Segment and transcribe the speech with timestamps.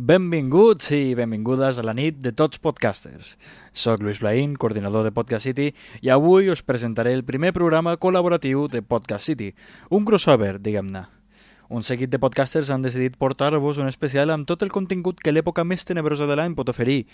[0.00, 3.34] Benvinguts i benvingudes a la nit de tots podcasters.
[3.76, 8.62] Soc Lluís Blaín, coordinador de Podcast City, i avui us presentaré el primer programa col·laboratiu
[8.72, 9.50] de Podcast City,
[9.90, 11.04] un crossover, diguem-ne.
[11.68, 15.68] Un seguit de podcasters han decidit portar-vos un especial amb tot el contingut que l'època
[15.68, 17.04] més tenebrosa de l'any pot oferir.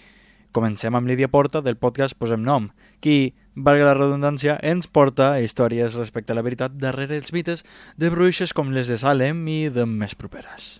[0.54, 2.70] Comencem amb Lídia Porta del podcast Posem Nom,
[3.02, 7.66] qui, valga la redundància, ens porta a històries respecte a la veritat darrere els mites
[7.98, 10.76] de bruixes com les de Salem i de més properes.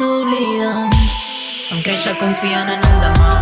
[0.00, 0.88] S'obliden.
[1.68, 3.32] Vam créixer confiant en el demà,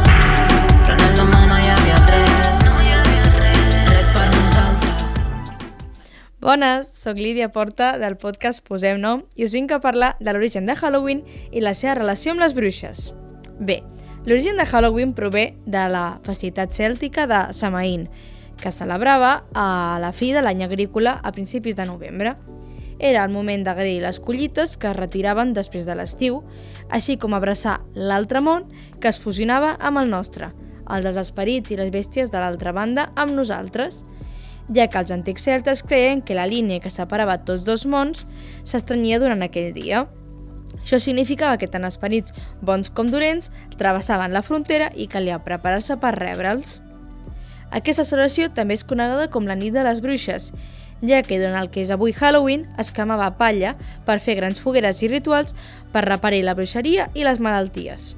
[0.83, 2.65] però en el demà no hi havia res.
[3.93, 5.21] Res per nosaltres.
[6.43, 10.67] Bones, sóc Lídia Porta del podcast Posem Nom i us vinc a parlar de l'origen
[10.67, 13.13] de Halloween i la seva relació amb les bruixes.
[13.61, 13.85] Bé,
[14.27, 18.09] l'origen de Halloween prové de la festivitat cèltica de Samaín,
[18.59, 22.35] que celebrava a la fi de l'any agrícola a principis de novembre.
[22.99, 26.43] Era el moment d'agrair les collites que es retiraven després de l'estiu,
[26.91, 28.67] així com abraçar l'altre món
[28.99, 30.51] que es fusionava amb el nostre,
[30.91, 34.03] el dels esperits i les bèsties de l'altra banda amb nosaltres,
[34.75, 38.27] ja que els antics celtes creien que la línia que separava tots dos mons
[38.65, 40.07] s'estrenyia durant aquell dia.
[40.83, 46.17] Això significava que tant esperits bons com dolents travessaven la frontera i calia preparar-se per
[46.19, 46.81] rebre'ls.
[47.71, 50.53] Aquesta celebració també és coneguda com la nit de les bruixes,
[51.03, 53.75] ja que durant el que és avui Halloween es quemava palla
[54.07, 55.55] per fer grans fogueres i rituals
[55.93, 58.15] per reparar la bruixeria i les malalties.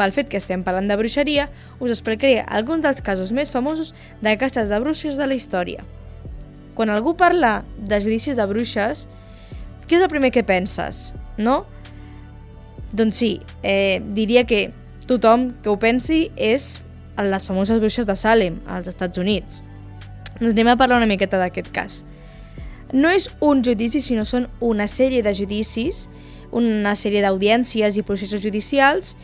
[0.00, 3.92] Pel fet que estem parlant de bruixeria, us explicaré alguns dels casos més famosos
[4.24, 5.84] d'aquestes de bruixes de la història.
[6.74, 9.04] Quan algú parla de judicis de bruixes,
[9.86, 11.66] què és el primer que penses, no?
[12.96, 14.70] Doncs sí, eh, diria que
[15.06, 16.78] tothom que ho pensi és
[17.20, 19.60] les famoses bruixes de Salem, als Estats Units.
[20.40, 22.00] Doncs anem a parlar una miqueta d'aquest cas.
[22.92, 26.08] No és un judici, sinó són una sèrie de judicis,
[26.50, 29.14] una sèrie d'audiències i processos judicials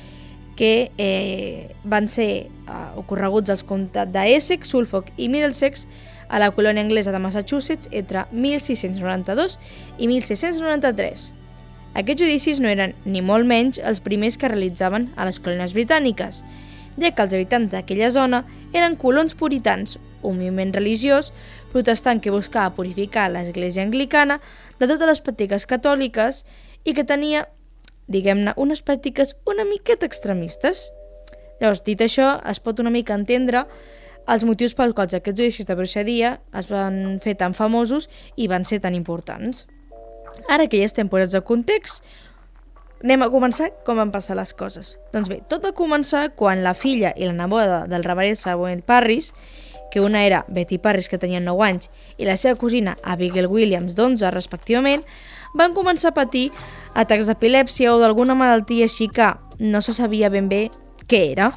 [0.57, 2.49] que eh, van ser eh,
[3.01, 5.87] ocorreguts als comtats d'Essex, Suffolk i Middlesex
[6.29, 9.59] a la colònia anglesa de Massachusetts entre 1692
[9.99, 11.33] i 1693.
[11.97, 16.43] Aquests judicis no eren ni molt menys els primers que realitzaven a les colònies britàniques,
[17.01, 18.43] ja que els habitants d'aquella zona
[18.77, 21.33] eren colons puritans, un moviment religiós
[21.73, 24.41] protestant que buscava purificar l'església anglicana
[24.81, 26.45] de totes les pràctiques catòliques
[26.85, 27.47] i que tenia,
[28.09, 30.91] diguem-ne, unes pràctiques una miqueta extremistes.
[31.61, 33.67] Llavors, dit això, es pot una mica entendre
[34.27, 38.67] els motius pels quals aquests judicis de bruixeria es van fer tan famosos i van
[38.67, 39.67] ser tan importants.
[40.51, 42.03] Ara que ja estem posats a context,
[43.05, 44.97] anem a començar com van passar les coses.
[45.15, 49.33] Doncs bé, tot va començar quan la filla i la neboda del reverend Samuel Parris,
[49.93, 53.95] que una era Betty Parris, que tenia 9 anys, i la seva cosina Abigail Williams,
[53.97, 55.05] d'11, respectivament,
[55.55, 56.51] van començar a patir
[56.95, 60.67] atacs d'epilèpsia o d'alguna malaltia així que no se sabia ben bé
[61.09, 61.53] què era.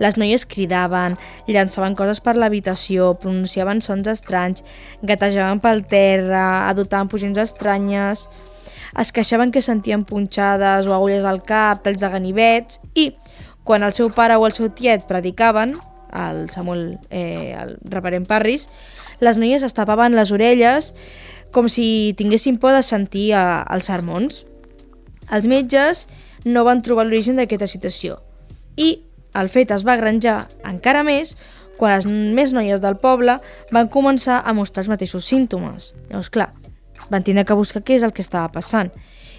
[0.00, 4.64] Les noies cridaven, llançaven coses per l'habitació, pronunciaven sons estranys,
[5.02, 8.28] gatejaven pel terra, adoptaven posicions estranyes
[8.98, 13.10] es queixaven que sentien punxades o agulles al cap, talls de ganivets, i
[13.64, 15.76] quan el seu pare o el seu tiet predicaven,
[16.12, 18.68] el Samuel, eh, el reverend Parris,
[19.20, 20.94] les noies es tapaven les orelles
[21.50, 24.44] com si tinguessin por de sentir eh, els sermons.
[25.30, 26.06] Els metges
[26.44, 28.20] no van trobar l'origen d'aquesta situació
[28.80, 29.02] i
[29.38, 31.36] el fet es va granjar encara més
[31.78, 33.38] quan les més noies del poble
[33.72, 35.94] van començar a mostrar els mateixos símptomes.
[36.10, 36.50] Llavors, clar,
[37.08, 38.90] van tindre que buscar què és el que estava passant.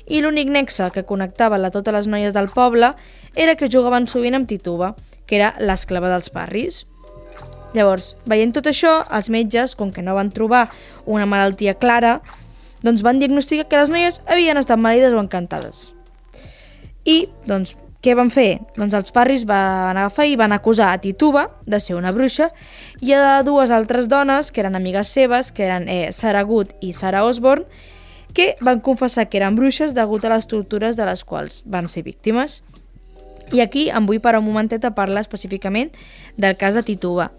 [0.09, 2.95] I l'únic nexe que connectava a totes les noies del poble
[3.35, 4.95] era que jugaven sovint amb Tituba,
[5.31, 6.81] que era l'esclava dels parris.
[7.71, 10.65] Llavors, veient tot això, els metges, com que no van trobar
[11.07, 12.17] una malaltia clara,
[12.83, 15.85] doncs van diagnosticar que les noies havien estat malides o encantades.
[17.07, 18.59] I, doncs, què van fer?
[18.75, 22.49] Doncs els parris van agafar i van acusar a Tituba de ser una bruixa
[22.99, 26.91] i a dues altres dones, que eren amigues seves, que eren eh, Sarah Good i
[26.97, 27.63] Sarah Osborne,
[28.33, 32.03] que van confessar que eren bruixes degut a les tortures de les quals van ser
[32.03, 32.63] víctimes.
[33.51, 35.91] I aquí em vull parar un momentet a parlar específicament
[36.37, 37.31] del cas de Tituba.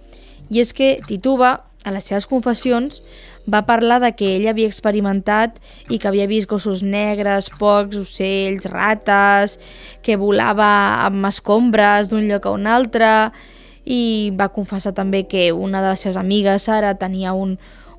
[0.52, 3.00] I és que Tituba, a les seves confessions,
[3.48, 5.56] va parlar de que ell havia experimentat
[5.88, 9.58] i que havia vist gossos negres, pocs, ocells, rates,
[10.02, 10.68] que volava
[11.08, 13.32] amb escombres d'un lloc a un altre
[13.82, 17.56] i va confessar també que una de les seves amigues, Sara, tenia un,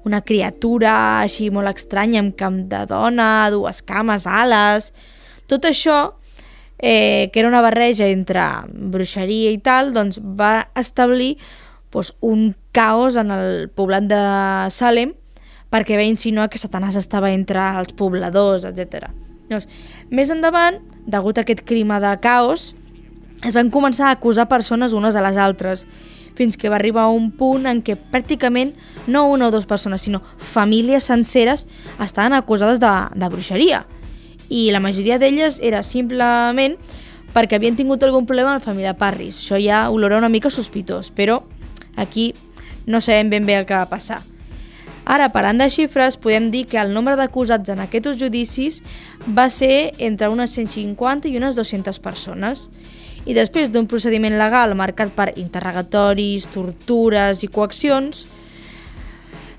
[0.08, 0.94] una criatura
[1.24, 4.94] així molt estranya amb camp de dona, dues cames, ales...
[5.52, 6.14] Tot això,
[6.86, 11.38] eh, que era una barreja entre bruixeria i tal, doncs va establir
[11.94, 14.20] doncs, un caos en el poblat de
[14.76, 15.14] Salem
[15.72, 19.08] perquè va insinuar que Satanàs estava entre els pobladors, etc.
[19.48, 19.70] Llavors,
[20.12, 22.74] més endavant, degut a aquest clima de caos,
[23.48, 25.88] es van començar a acusar persones unes a les altres,
[26.36, 28.76] fins que va arribar a un punt en què pràcticament
[29.08, 31.64] no una o dues persones, sinó famílies senceres
[32.04, 33.86] estaven acusades de, de bruixeria.
[34.50, 36.76] I la majoria d'elles era simplement
[37.34, 39.40] perquè havien tingut algun problema amb la família Parris.
[39.42, 41.42] Això ja olora una mica sospitós, però
[41.96, 42.34] aquí
[42.86, 44.22] no sabem ben bé el que va passar.
[45.06, 48.80] Ara, parlant de xifres, podem dir que el nombre d'acusats en aquests judicis
[49.36, 52.70] va ser entre unes 150 i unes 200 persones.
[53.28, 58.26] I després d'un procediment legal marcat per interrogatoris, tortures i coaccions,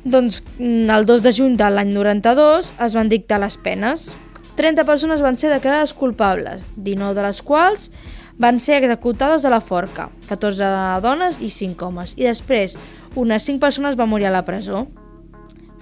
[0.04, 4.12] doncs el 2 de juny de l'any 92 es van dictar les penes.
[4.56, 7.90] 30 persones van ser declarades culpables, 19 de les quals
[8.38, 12.76] van ser executades a la forca, 14 dones i 5 homes, i després
[13.14, 14.86] unes 5 persones van morir a la presó.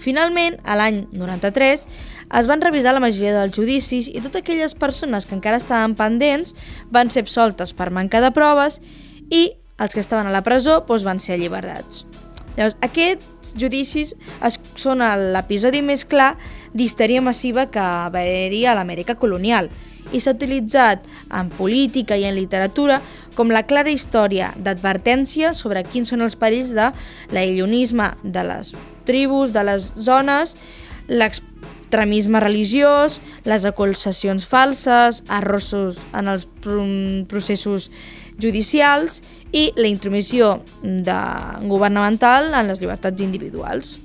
[0.03, 1.87] Finalment, a l'any 93,
[2.33, 6.57] es van revisar la majoria dels judicis i totes aquelles persones que encara estaven pendents
[6.91, 8.81] van ser absoltes per manca de proves
[9.31, 12.07] i els que estaven a la presó doncs, van ser alliberats.
[12.57, 14.13] Llavors, aquests judicis
[14.45, 15.01] es, són
[15.33, 16.35] l'episodi més clar
[16.77, 19.71] d'histèria massiva que va haver-hi a l'Amèrica colonial
[20.13, 23.01] i s'ha utilitzat en política i en literatura
[23.37, 26.91] com la clara història d'advertència sobre quins són els perills de
[27.33, 28.75] l'aïllonisme de les
[29.09, 30.57] tribus, de les zones,
[31.09, 36.47] l'extremisme religiós, les acusacions falses, arrossos en els
[37.31, 37.89] processos
[38.43, 39.23] judicials
[39.53, 41.19] i la intromissió de
[41.69, 43.99] governamental en les llibertats individuals.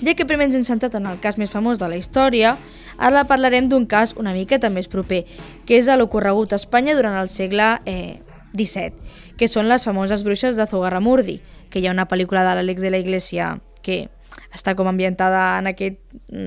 [0.00, 2.54] Ja que primer ens hem centrat en el cas més famós de la història,
[2.98, 5.24] ara parlarem d'un cas una miqueta més proper,
[5.66, 8.20] que és l'ocorregut a Espanya durant el segle eh,
[8.54, 8.94] XVII,
[9.36, 12.94] que són les famoses bruixes de Zugarramurdi, que hi ha una pel·lícula de l'Àlex de
[12.94, 14.06] la Iglesia que
[14.54, 16.00] està com ambientada en aquest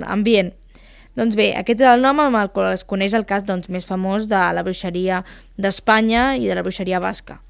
[0.08, 0.56] ambient.
[1.20, 3.86] Doncs bé, aquest és el nom amb el qual es coneix el cas doncs, més
[3.86, 5.26] famós de la bruixeria
[5.60, 7.42] d'Espanya i de la bruixeria basca.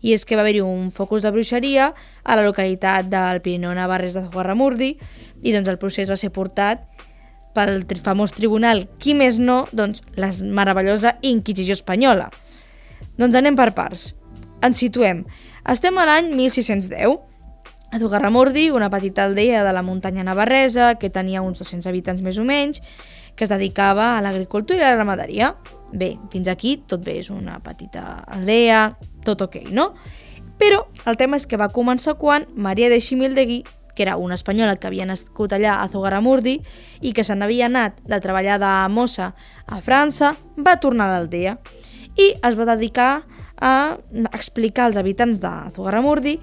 [0.00, 1.92] I és que va haver-hi un focus de bruixeria
[2.22, 4.92] a la localitat del Pirineu Navarres de Zugarramurdi
[5.42, 6.84] i doncs el procés va ser portat
[7.56, 12.28] pel famós tribunal, qui més no, doncs la meravellosa Inquisició Espanyola.
[13.18, 14.12] Doncs anem per parts.
[14.62, 15.24] Ens situem.
[15.68, 17.18] Estem a l'any 1610
[17.90, 22.38] a Zugarramurdi, una petita aldea de la muntanya navarresa que tenia uns 200 habitants més
[22.38, 22.82] o menys,
[23.34, 25.54] que es dedicava a l'agricultura i la ramaderia.
[25.92, 29.94] Bé, fins aquí tot bé, és una petita aldea, tot ok, no?
[30.58, 33.62] Però el tema és que va començar quan Maria de Ximildegui,
[33.94, 36.58] que era una espanyola que havia nascut allà a Zugarramurdi
[37.00, 39.32] i que se n'havia anat de treballar de mossa
[39.66, 41.56] a França, va tornar a l'aldea
[42.18, 43.24] i es va dedicar
[43.58, 43.98] a
[44.30, 46.38] explicar als habitants de Zugarramurdi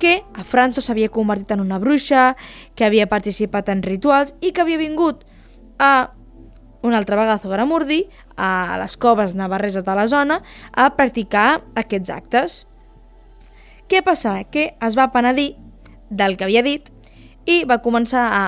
[0.00, 2.36] que a França s'havia convertit en una bruixa,
[2.76, 5.24] que havia participat en rituals i que havia vingut
[5.78, 6.12] a
[6.82, 8.04] una altra vegada a Zugarramurdi,
[8.38, 10.40] a les coves navarreses de la zona,
[10.72, 12.60] a practicar aquests actes.
[13.90, 14.38] Què passa?
[14.46, 15.56] Que es va penedir
[16.08, 16.88] del que havia dit
[17.48, 18.42] i va començar a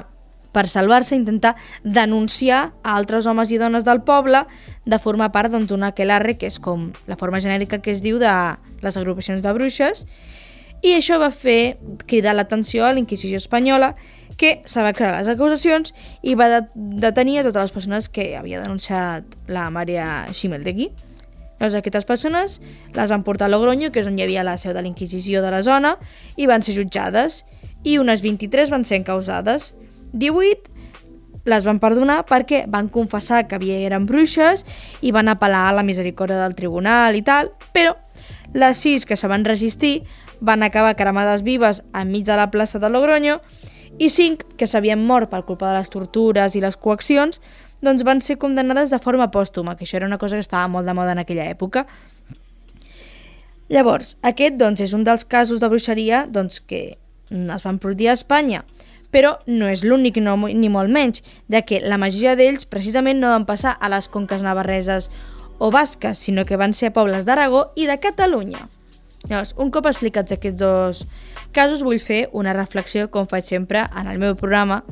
[0.50, 1.54] per salvar-se, intentar
[1.84, 4.42] denunciar a altres homes i dones del poble
[4.84, 8.02] de formar part doncs, d'una doncs, aquelarre, que és com la forma genèrica que es
[8.02, 8.32] diu de
[8.82, 10.06] les agrupacions de bruixes,
[10.82, 11.78] i això va fer
[12.08, 13.94] cridar l'atenció a la Inquisició espanyola,
[14.40, 15.92] que se va crear les acusacions
[16.24, 20.88] i va detenir a totes les persones que havia denunciat la Maria Ximeldegui.
[21.60, 22.56] Llavors aquestes persones
[22.96, 25.44] les van portar a Logroño, que és on hi havia la seu de la Inquisició
[25.44, 25.98] de la zona,
[26.40, 27.42] i van ser jutjades,
[27.84, 29.74] i unes 23 van ser encausades.
[30.16, 30.72] 18
[31.44, 34.64] les van perdonar perquè van confessar que havia eren bruixes
[35.04, 37.92] i van apel·lar a la misericòrdia del tribunal i tal, però
[38.56, 40.00] les sis que se van resistir
[40.40, 43.40] van acabar cremades vives enmig de la plaça de Logroño
[44.00, 47.40] i cinc que s'havien mort per culpa de les tortures i les coaccions
[47.84, 50.88] doncs van ser condemnades de forma pòstuma, que això era una cosa que estava molt
[50.88, 51.86] de moda en aquella època.
[53.70, 56.98] Llavors, aquest doncs, és un dels casos de bruixeria doncs, que
[57.30, 58.64] es van produir a Espanya
[59.10, 63.32] però no és l'únic no, ni molt menys, ja que la majoria d'ells precisament no
[63.34, 65.10] van passar a les conques navarreses
[65.58, 68.68] o basques, sinó que van ser a pobles d'Aragó i de Catalunya.
[69.28, 71.02] Llavors, un cop explicats aquests dos
[71.52, 74.82] casos, vull fer una reflexió, com faig sempre en el meu programa,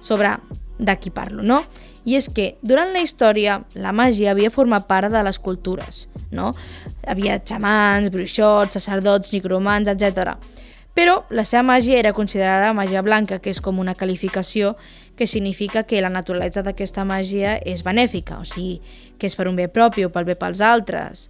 [0.00, 0.36] sobre
[0.78, 1.62] de qui parlo, no?
[2.06, 6.52] I és que, durant la història, la màgia havia format part de les cultures, no?
[7.06, 10.36] Havia xamans, bruixots, sacerdots, necromants, etc.
[10.96, 14.76] Però la seva màgia era considerada màgia blanca, que és com una qualificació
[15.16, 18.78] que significa que la naturalesa d'aquesta màgia és benèfica, o sigui,
[19.18, 21.26] que és per un bé propi o pel bé pels altres.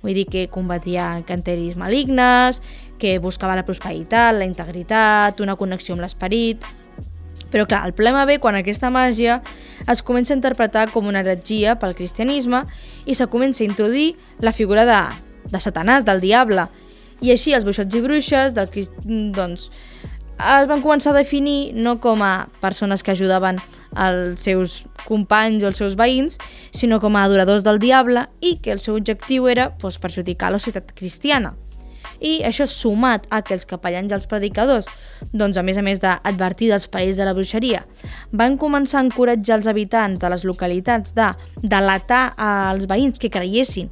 [0.00, 2.60] Vull dir que combatia encanteris malignes,
[3.00, 6.66] que buscava la prosperitat, la integritat, una connexió amb l'esperit...
[7.50, 9.40] Però clar, el problema ve quan aquesta màgia
[9.90, 12.60] es comença a interpretar com una heretgia pel cristianisme
[13.10, 14.98] i se comença a introduir la figura de,
[15.50, 16.68] de Satanàs, del diable.
[17.18, 18.70] I així els bruixots i bruixes del,
[19.34, 19.66] doncs,
[20.40, 23.58] es van començar a definir no com a persones que ajudaven
[23.96, 26.38] els seus companys o els seus veïns,
[26.72, 30.60] sinó com a adoradors del diable i que el seu objectiu era doncs, perjudicar la
[30.62, 31.54] societat cristiana.
[32.20, 34.88] I això sumat a que els capellans i els predicadors,
[35.32, 37.84] doncs a més a més d'advertir dels perills de la bruixeria,
[38.32, 41.30] van començar a encoratjar els habitants de les localitats de
[41.62, 43.88] delatar als veïns que creiessin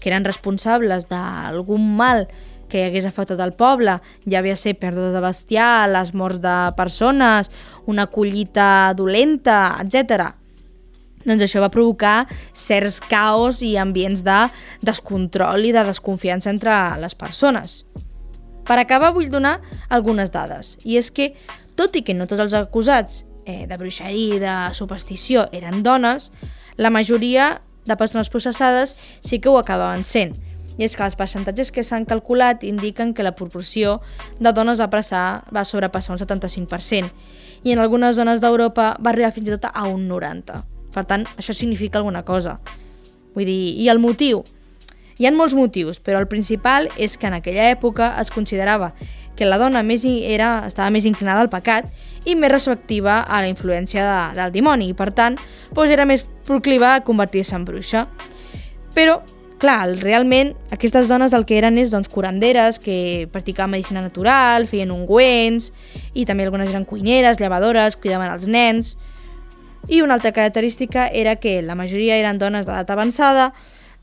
[0.00, 2.26] que eren responsables d'algun mal
[2.68, 7.50] que hagués afectat el poble, ja havia ser pèrdua de bestiar, les morts de persones,
[7.86, 10.32] una collita dolenta, etc.
[11.26, 14.40] Doncs això va provocar certs caos i ambients de
[14.86, 17.84] descontrol i de desconfiança entre les persones.
[18.66, 21.32] Per acabar, vull donar algunes dades, i és que,
[21.78, 26.32] tot i que no tots els acusats eh, de bruixeria i de superstició eren dones,
[26.76, 30.34] la majoria de persones processades sí que ho acabaven sent,
[30.76, 34.00] i és que els percentatges que s'han calculat indiquen que la proporció
[34.38, 37.10] de dones va, passar, va sobrepassar un 75%
[37.64, 40.64] i en algunes zones d'Europa va arribar fins i tot a un 90%.
[40.96, 42.56] Per tant, això significa alguna cosa.
[43.34, 44.40] Vull dir, i el motiu?
[45.20, 48.94] Hi ha molts motius, però el principal és que en aquella època es considerava
[49.36, 51.90] que la dona més era, estava més inclinada al pecat
[52.24, 55.36] i més receptiva a la influència de, del dimoni, i per tant
[55.76, 58.06] doncs era més procliva a convertir-se en bruixa.
[58.96, 59.20] Però
[59.56, 64.92] Clar, realment aquestes dones el que eren és doncs, curanderes que practicaven medicina natural, feien
[64.92, 65.70] ungüents
[66.12, 68.96] i també algunes eren cuineres, llevadores, cuidaven els nens.
[69.88, 73.54] I una altra característica era que la majoria eren dones d'edat avançada,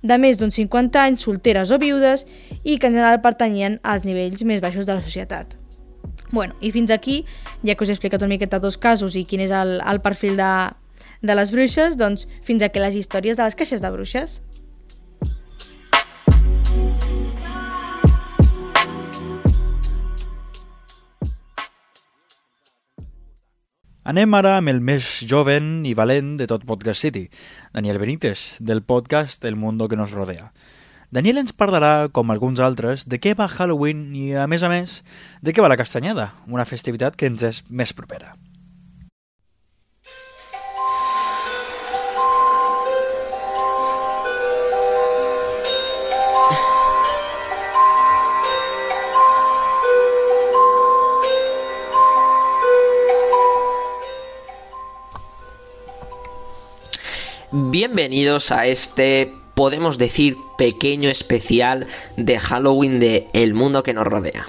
[0.02, 2.26] de més d'uns 50 anys, solteres o viudes
[2.64, 5.58] i que en general pertanyien als nivells més baixos de la societat.
[6.32, 7.24] Bueno, i fins aquí,
[7.62, 10.36] ja que us he explicat una miqueta dos casos i quin és el, el perfil
[10.42, 10.50] de,
[11.22, 14.42] de les bruixes, doncs fins aquí les històries de les caixes de bruixes.
[24.04, 27.22] Anem ara amb el més joven i valent de tot Podcast City,
[27.72, 30.50] Daniel Benítez, del podcast El Mundo que nos rodea.
[31.16, 34.98] Daniel ens parlarà, com alguns altres, de què va Halloween i, a més a més,
[35.40, 38.34] de què va la Castanyada, una festivitat que ens és més propera.
[57.56, 61.86] Bienvenidos a este, podemos decir, pequeño especial
[62.18, 64.48] de Halloween de El mundo que nos rodea.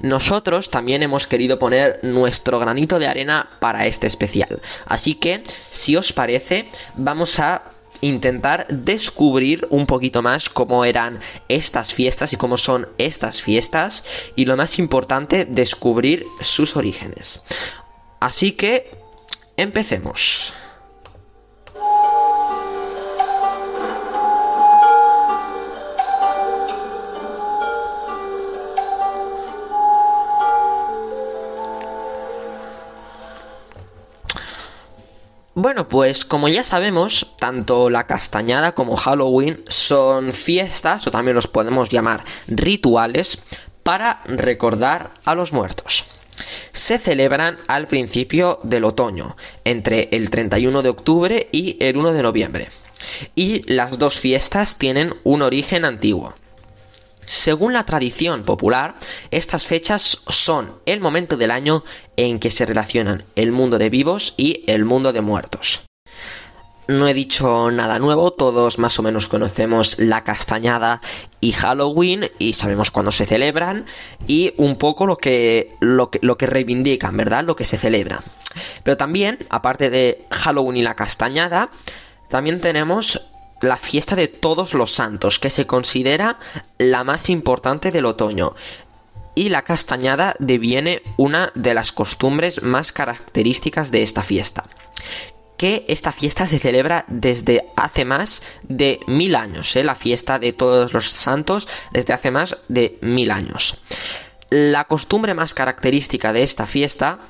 [0.00, 4.60] Nosotros también hemos querido poner nuestro granito de arena para este especial.
[4.84, 7.70] Así que, si os parece, vamos a
[8.02, 14.04] intentar descubrir un poquito más cómo eran estas fiestas y cómo son estas fiestas
[14.36, 17.40] y lo más importante, descubrir sus orígenes.
[18.20, 18.90] Así que,
[19.56, 20.52] empecemos.
[35.62, 41.46] Bueno, pues como ya sabemos, tanto la castañada como Halloween son fiestas, o también los
[41.46, 43.44] podemos llamar rituales,
[43.84, 46.04] para recordar a los muertos.
[46.72, 52.22] Se celebran al principio del otoño, entre el 31 de octubre y el 1 de
[52.24, 52.68] noviembre.
[53.36, 56.34] Y las dos fiestas tienen un origen antiguo.
[57.26, 58.96] Según la tradición popular,
[59.30, 61.84] estas fechas son el momento del año
[62.16, 65.82] en que se relacionan el mundo de vivos y el mundo de muertos.
[66.88, 71.00] No he dicho nada nuevo, todos más o menos conocemos la castañada
[71.40, 73.86] y Halloween y sabemos cuándo se celebran
[74.26, 77.44] y un poco lo que, lo que, lo que reivindican, ¿verdad?
[77.44, 78.24] Lo que se celebra.
[78.82, 81.70] Pero también, aparte de Halloween y la castañada,
[82.28, 83.20] también tenemos
[83.62, 86.38] la fiesta de todos los santos, que se considera
[86.78, 88.54] la más importante del otoño.
[89.34, 94.64] Y la castañada deviene una de las costumbres más características de esta fiesta.
[95.56, 99.84] que esta fiesta se celebra desde hace más de mil años, ¿eh?
[99.84, 103.76] la fiesta de todos los santos desde hace más de mil años.
[104.50, 107.20] La costumbre más característica de esta fiesta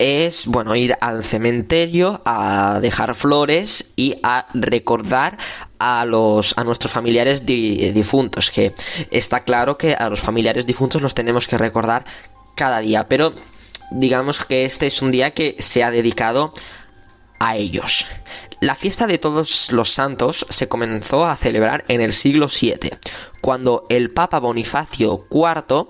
[0.00, 5.36] es, bueno, ir al cementerio a dejar flores y a recordar
[5.78, 8.74] a los a nuestros familiares difuntos, que
[9.10, 12.04] está claro que a los familiares difuntos los tenemos que recordar
[12.54, 13.34] cada día, pero
[13.90, 16.54] digamos que este es un día que se ha dedicado
[17.38, 18.06] a ellos.
[18.60, 22.92] La fiesta de todos los santos se comenzó a celebrar en el siglo VII,
[23.42, 25.88] cuando el Papa Bonifacio IV,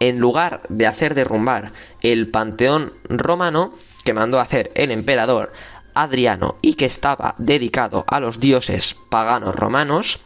[0.00, 5.52] en lugar de hacer derrumbar el panteón romano que mandó hacer el emperador
[5.94, 10.20] Adriano y que estaba dedicado a los dioses paganos romanos,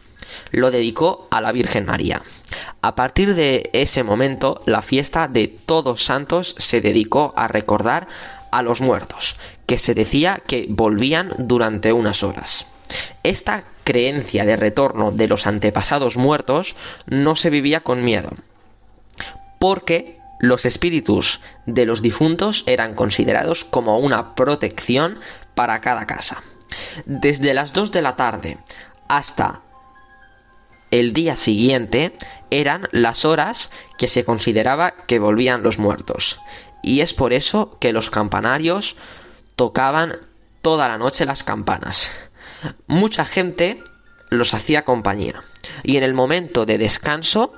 [0.51, 2.21] lo dedicó a la Virgen María.
[2.81, 8.07] A partir de ese momento, la fiesta de Todos Santos se dedicó a recordar
[8.51, 12.67] a los muertos, que se decía que volvían durante unas horas.
[13.23, 16.75] Esta creencia de retorno de los antepasados muertos
[17.07, 18.29] no se vivía con miedo,
[19.59, 25.19] porque los espíritus de los difuntos eran considerados como una protección
[25.55, 26.41] para cada casa.
[27.05, 28.57] Desde las 2 de la tarde
[29.07, 29.61] hasta
[30.91, 32.13] el día siguiente
[32.51, 36.39] eran las horas que se consideraba que volvían los muertos.
[36.83, 38.95] Y es por eso que los campanarios
[39.55, 40.17] tocaban
[40.61, 42.11] toda la noche las campanas.
[42.87, 43.83] Mucha gente
[44.29, 45.43] los hacía compañía.
[45.83, 47.53] Y en el momento de descanso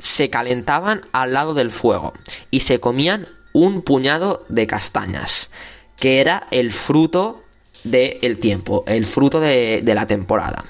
[0.00, 2.12] se calentaban al lado del fuego
[2.50, 5.50] y se comían un puñado de castañas,
[5.96, 7.44] que era el fruto
[7.84, 10.64] del tiempo, el fruto de la temporada.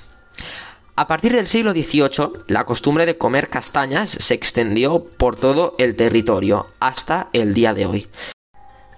[0.96, 5.96] A partir del siglo XVIII, la costumbre de comer castañas se extendió por todo el
[5.96, 8.08] territorio hasta el día de hoy.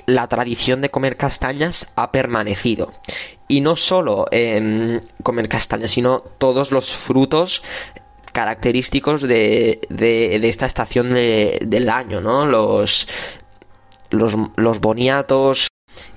[0.07, 2.93] La tradición de comer castañas ha permanecido.
[3.47, 4.27] Y no solo
[5.23, 7.63] comer castañas, sino todos los frutos
[8.33, 9.81] característicos de,
[10.43, 12.47] esta estación del año, ¿no?
[12.47, 13.07] Los,
[14.11, 15.69] los, los boniatos,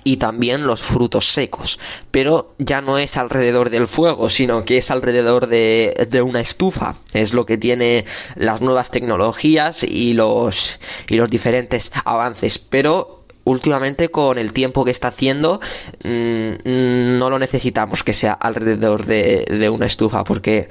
[0.04, 1.80] y también los frutos secos.
[2.12, 6.96] Pero ya no es alrededor del fuego, sino que es alrededor de, de una estufa.
[7.14, 12.60] Es lo que tiene las nuevas tecnologías y los, y los diferentes avances.
[12.60, 13.15] Pero
[13.46, 15.62] últimamente con el tiempo que está haciendo
[16.04, 20.68] mm, no lo necesitamos que sea alrededor de, una estufa porque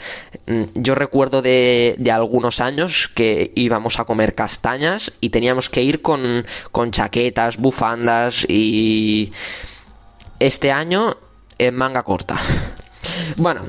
[0.47, 6.03] mm, yo recuerdo de, algunos años que íbamos a comer castañas y teníamos que ir
[6.03, 9.33] con, con chaquetas, bufandas y
[10.39, 11.17] este año
[11.59, 12.37] en manga corta.
[13.37, 13.67] Bueno,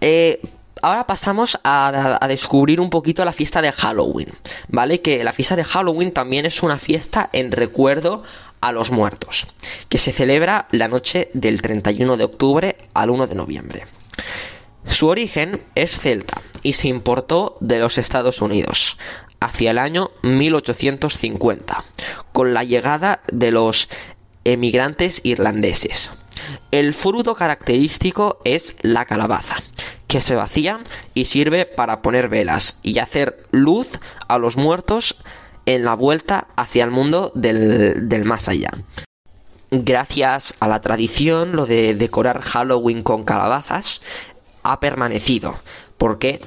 [0.00, 0.40] eh,
[0.84, 4.28] ahora pasamos a, descubrir un poquito la fiesta de Halloween,
[4.68, 5.00] ¿vale?
[5.00, 8.22] Que la fiesta de Halloween también es una fiesta en recuerdo
[8.60, 9.46] a los muertos,
[9.88, 13.86] que se celebra la noche del 31 de octubre al 1 de noviembre.
[14.86, 18.98] Su origen es celta y se importó de los Estados Unidos
[19.40, 21.82] hacia el año 1850,
[22.34, 23.88] con la llegada de los
[24.44, 26.10] emigrantes irlandeses.
[26.70, 29.56] El fruto característico es la calabaza,
[30.14, 30.78] que se vacía
[31.12, 33.98] y sirve para poner velas y hacer luz
[34.28, 35.16] a los muertos
[35.66, 38.70] en la vuelta hacia el mundo del, más allá.
[39.72, 44.02] Gracias a la tradición, lo de decorar Halloween con calabazas
[44.62, 45.56] ha permanecido,
[45.98, 46.40] porque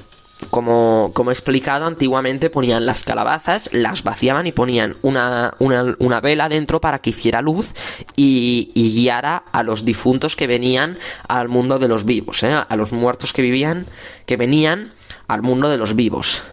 [0.50, 6.48] como, como, he explicado, antiguamente ponían las calabazas, las vaciaban y ponían una, una, vela
[6.48, 7.74] dentro para que hiciera luz
[8.16, 10.98] y, guiara a los difuntos que venían
[11.28, 12.52] al mundo de los vivos, ¿eh?
[12.68, 13.86] a los muertos que vivían,
[14.26, 14.92] que venían
[15.26, 16.44] al mundo de los vivos.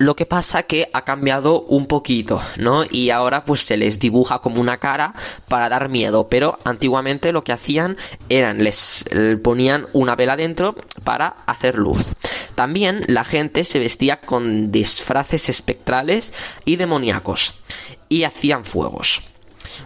[0.00, 2.84] Lo que pasa que ha cambiado un poquito, ¿no?
[2.90, 5.12] Y ahora pues se les dibuja como una cara
[5.46, 7.98] para dar miedo, pero antiguamente lo que hacían
[8.30, 9.04] eran les
[9.44, 12.14] ponían una vela dentro para hacer luz.
[12.54, 16.32] También la gente se vestía con disfraces espectrales
[16.64, 17.60] y demoníacos
[18.08, 19.20] y hacían fuegos.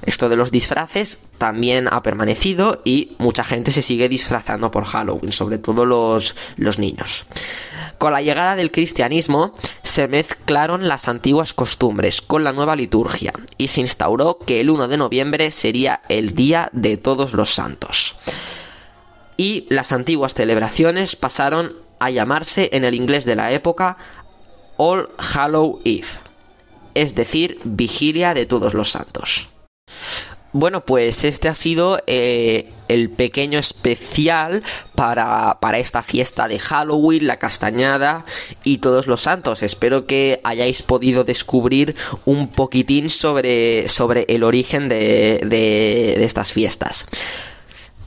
[0.02, 5.32] Esto de los disfraces también ha permanecido y mucha gente se sigue disfrazando por Halloween,
[5.32, 7.26] sobre todo los, los niños.
[7.98, 13.68] Con la llegada del cristianismo se mezclaron las antiguas costumbres con la nueva liturgia y
[13.68, 18.16] se instauró que el 1 de noviembre sería el Día de Todos los Santos.
[19.36, 23.96] Y las antiguas celebraciones pasaron a llamarse en el inglés de la época
[24.76, 26.08] All Hallow Eve,
[26.94, 29.48] es decir, Vigilia de Todos los Santos.
[30.54, 34.62] Bueno, pues este ha sido eh, el pequeño especial
[34.94, 38.24] para, para, esta fiesta de Halloween, la castañada
[38.62, 39.64] y todos los santos.
[39.64, 46.52] Espero que hayáis podido descubrir un poquitín sobre, sobre el origen de, de, de estas
[46.52, 47.08] fiestas.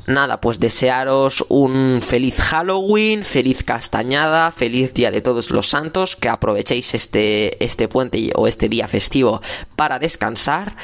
[0.06, 6.30] Nada, pues desearos un feliz Halloween, feliz castañada, feliz día de todos los santos, que
[6.30, 9.42] aprovechéis este, este puente o este día festivo
[9.76, 10.78] para descansar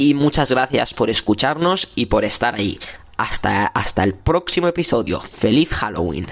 [0.00, 2.80] y muchas gracias por escucharnos y por estar ahí.
[3.18, 5.20] Hasta, hasta el próximo episodio.
[5.20, 6.26] ¡Feliz Halloween!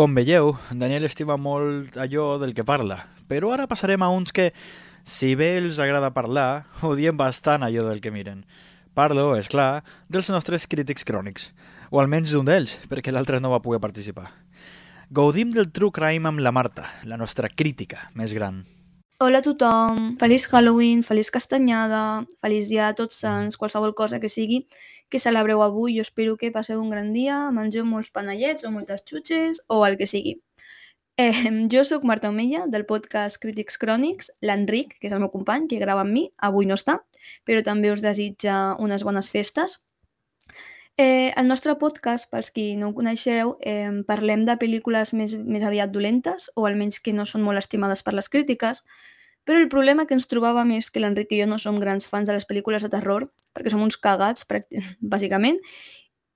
[0.00, 4.46] Com veieu, Daniel estima molt allò del que parla, però ara passarem a uns que,
[5.04, 8.38] si bé els agrada parlar, odien bastant allò del que miren.
[8.96, 11.50] Parlo, és clar, dels nostres crítics crònics,
[11.92, 14.30] o almenys d'un d'ells, perquè l'altre no va poder participar.
[15.12, 18.62] Gaudim del True Crime amb la Marta, la nostra crítica més gran.
[19.20, 24.32] Hola a tothom, feliç Halloween, feliç castanyada, feliç dia de tots sants, qualsevol cosa que
[24.32, 24.62] sigui
[25.10, 25.96] que celebreu avui.
[25.98, 29.98] Jo espero que passeu un gran dia, mengeu molts panellets o moltes xutxes o el
[30.00, 30.38] que sigui.
[31.20, 35.66] Eh, jo sóc Marta Omella, del podcast Crítics Crònics, l'Enric, que és el meu company,
[35.68, 36.94] que grava amb mi, avui no està,
[37.44, 38.54] però també us desitja
[38.86, 39.80] unes bones festes.
[40.96, 45.62] Eh, el nostre podcast, pels qui no ho coneixeu, eh, parlem de pel·lícules més, més
[45.64, 48.82] aviat dolentes, o almenys que no són molt estimades per les crítiques,
[49.44, 52.28] però el problema que ens trobàvem és que l'Enric i jo no som grans fans
[52.28, 54.46] de les pel·lícules de terror, perquè som uns cagats,
[55.14, 55.60] bàsicament,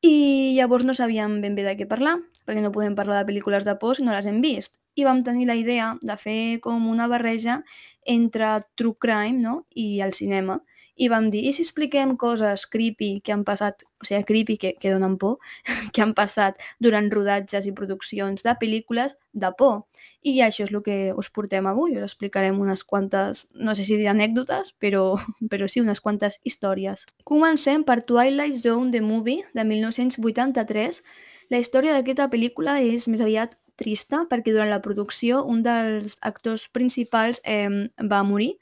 [0.04, 3.64] i llavors no sabíem ben bé de què parlar, perquè no podem parlar de pel·lícules
[3.64, 4.76] de por si no les hem vist.
[5.00, 7.62] I vam tenir la idea de fer com una barreja
[8.04, 9.54] entre true crime no?
[9.74, 10.60] i el cinema
[10.96, 14.70] i vam dir, i si expliquem coses creepy que han passat, o sigui, creepy que,
[14.80, 15.38] que donen por,
[15.94, 19.82] que han passat durant rodatges i produccions de pel·lícules de por.
[20.22, 23.98] I això és el que us portem avui, us explicarem unes quantes, no sé si
[24.10, 25.04] anècdotes, però,
[25.50, 27.06] però sí, unes quantes històries.
[27.24, 31.02] Comencem per Twilight Zone The Movie, de 1983.
[31.50, 36.68] La història d'aquesta pel·lícula és més aviat trista perquè durant la producció un dels actors
[36.70, 38.54] principals eh, va morir,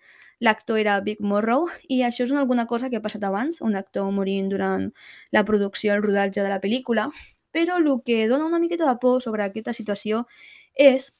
[0.42, 3.76] l'actor era Big Morrow i això és una, alguna cosa que ha passat abans, un
[3.78, 4.88] actor morint durant
[5.37, 7.09] la producció, el rodatge de la pel·lícula,
[7.55, 10.26] però el que dona una miqueta de por sobre aquesta situació
[10.74, 11.12] és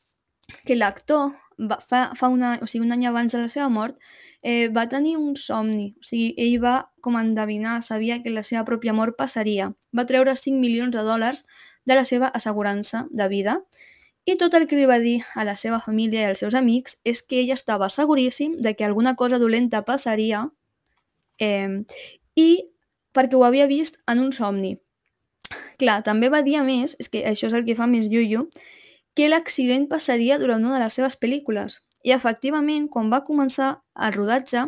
[0.66, 1.30] que l'actor
[1.88, 3.98] fa, fa una, o sigui, un any abans de la seva mort
[4.42, 8.64] eh, va tenir un somni, o sigui, ell va com endevinar, sabia que la seva
[8.66, 9.70] pròpia mort passaria.
[9.96, 11.44] Va treure 5 milions de dòlars
[11.87, 13.61] de la seva assegurança de vida
[14.24, 16.98] i tot el que li va dir a la seva família i als seus amics
[17.12, 20.44] és que ell estava seguríssim de que alguna cosa dolenta passaria
[21.38, 21.82] eh,
[22.38, 22.48] i
[23.16, 24.76] perquè ho havia vist en un somni.
[25.82, 28.46] Clar, també va dir a més, és que això és el que fa més llullo,
[29.18, 31.80] que l'accident passaria durant una de les seves pel·lícules.
[32.08, 33.72] I efectivament, quan va començar
[34.06, 34.64] el rodatge,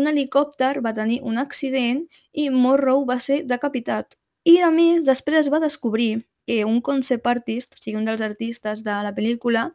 [0.00, 2.02] un helicòpter va tenir un accident
[2.42, 4.18] i Morrow va ser decapitat.
[4.52, 6.10] I a més, després es va descobrir
[6.46, 9.68] que un concept artist, o sigui, un dels artistes de la pel·lícula,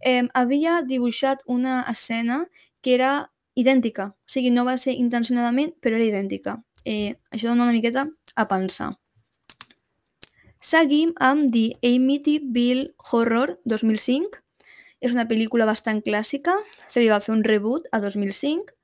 [0.00, 2.44] eh, havia dibuixat una escena
[2.80, 3.12] que era
[3.54, 4.10] idèntica.
[4.12, 6.58] O sigui, no va ser intencionadament, però era idèntica.
[6.84, 8.92] Eh, això dona una miqueta a pensar.
[10.60, 14.42] Seguim amb The Amityville Horror 2005.
[15.00, 18.74] És una pel·lícula bastant clàssica, se li va fer un reboot a 2005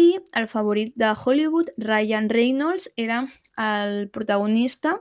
[0.00, 0.06] i
[0.40, 3.26] el favorit de Hollywood, Ryan Reynolds, era
[3.60, 4.94] el protagonista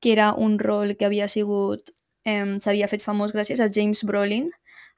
[0.00, 1.92] que era un rol que havia sigut
[2.24, 4.50] eh, s'havia fet famós gràcies a James Brolin.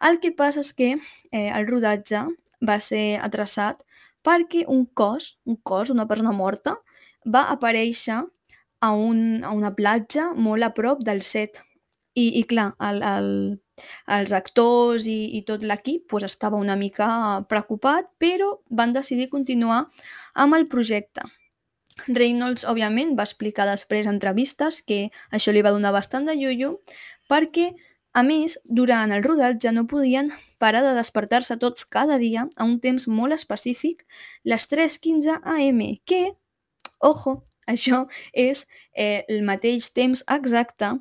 [0.09, 2.23] El que passa és que eh, el rodatge
[2.69, 3.83] va ser atrasat
[4.27, 6.77] perquè un cos, un cos, una persona morta,
[7.27, 11.62] va aparèixer a, un, a una platja molt a prop del set.
[12.15, 13.29] I, i clar, el, el,
[14.17, 17.09] els actors i, i tot l'equip pues, estava una mica
[17.49, 19.87] preocupat, però van decidir continuar
[20.45, 21.25] amb el projecte.
[22.09, 25.00] Reynolds, òbviament, va explicar després en entrevistes que
[25.38, 26.70] això li va donar bastant de llullo
[27.33, 27.70] perquè,
[28.12, 30.31] a més, durant el rodatge no podien
[30.64, 34.05] parar de despertar-se tots cada dia a un temps molt específic,
[34.44, 36.22] les 3.15 am, que,
[37.12, 37.38] ojo,
[37.74, 40.92] això és eh, el mateix temps exacte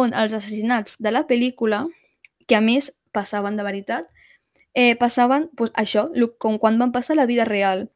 [0.00, 1.84] on els assassinats de la pel·lícula,
[2.48, 4.08] que a més passaven de veritat,
[4.74, 7.88] eh, passaven pues, això, com quan van passar la vida real.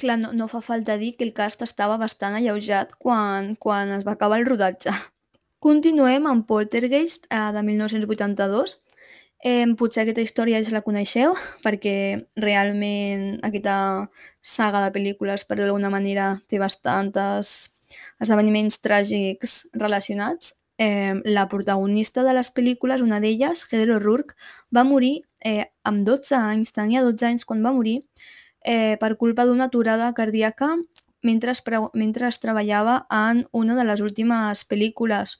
[0.00, 4.04] Clar, no, no fa falta dir que el cast estava bastant alleujat quan, quan es
[4.06, 4.94] va acabar el rodatge.
[5.66, 8.78] Continuem amb Poltergeist, eh, de 1982.
[9.50, 11.34] Eh, potser aquesta història ja la coneixeu,
[11.66, 11.96] perquè
[12.44, 13.76] realment aquesta
[14.54, 17.52] saga de pel·lícules, per d'alguna manera, té bastants
[18.24, 20.54] esdeveniments tràgics relacionats.
[20.80, 24.36] Eh, la protagonista de les pel·lícules, una d'elles, Heather O'Rourke,
[24.76, 27.98] va morir eh, amb 12 anys, tenia 12 anys quan va morir,
[28.62, 30.76] eh, per culpa d'una aturada cardíaca
[31.22, 31.52] mentre,
[31.94, 35.38] mentre treballava en una de les últimes pel·lícules.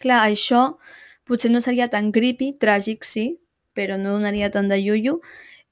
[0.00, 0.78] Clar, això
[1.24, 3.26] potser no seria tan creepy, tràgic sí,
[3.74, 5.20] però no donaria tant de iullo,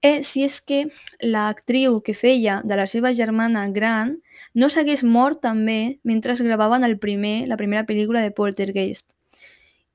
[0.03, 0.87] eh, si és que
[1.21, 4.17] l'actriu que feia de la seva germana gran
[4.55, 9.07] no s'hagués mort també mentre gravaven el primer, la primera pel·lícula de Poltergeist.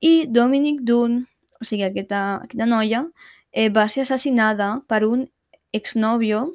[0.00, 1.24] I Dominic Dunn,
[1.60, 3.06] o sigui, aquesta, aquesta noia,
[3.52, 5.26] eh, va ser assassinada per un
[5.72, 6.52] exnòvio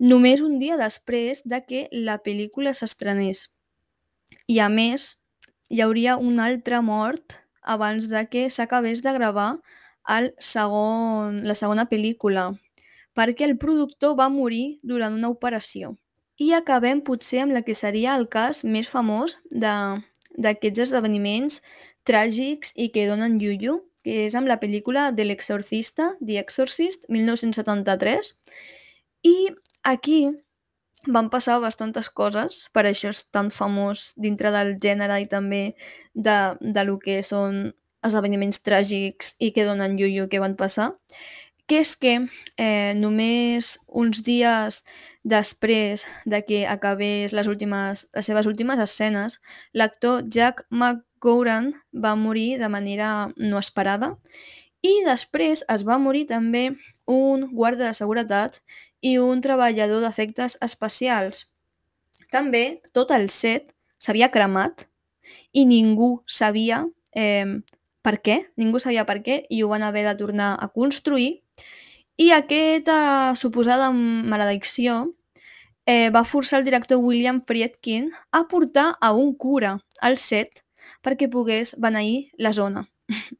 [0.00, 3.44] només un dia després de que la pel·lícula s'estrenés.
[4.48, 5.12] I a més,
[5.68, 7.36] hi hauria una altra mort
[7.74, 9.50] abans de que s'acabés de gravar
[10.16, 12.48] el segon, la segona pel·lícula,
[13.14, 15.92] perquè el productor va morir durant una operació.
[16.40, 21.60] I acabem potser amb la que seria el cas més famós d'aquests esdeveniments
[22.08, 28.32] tràgics i que donen llullo, que és amb la pel·lícula de l'exorcista, The Exorcist, 1973.
[29.28, 29.36] I
[29.82, 30.28] aquí
[31.06, 35.62] van passar bastantes coses, per això és tan famós dintre del gènere i també
[36.14, 37.70] de, de lo que són
[38.04, 40.90] esdeveniments tràgics i que donen llullo que van passar,
[41.70, 42.14] que és que
[42.58, 44.80] eh, només uns dies
[45.22, 49.38] després de que acabés les, últimes, les seves últimes escenes,
[49.72, 54.16] l'actor Jack McGowran va morir de manera no esperada
[54.82, 56.70] i després es va morir també
[57.06, 58.62] un guarda de seguretat
[59.00, 61.46] i un treballador d'efectes especials.
[62.30, 64.86] També tot el set s'havia cremat
[65.52, 66.84] i ningú sabia
[67.16, 67.60] eh,
[68.02, 71.40] per què, ningú sabia per què i ho van haver de tornar a construir
[72.20, 75.02] i aquesta suposada maledicció
[75.86, 80.62] eh, va forçar el director William Friedkin a portar a un cura al set
[81.04, 82.84] perquè pogués beneir la zona.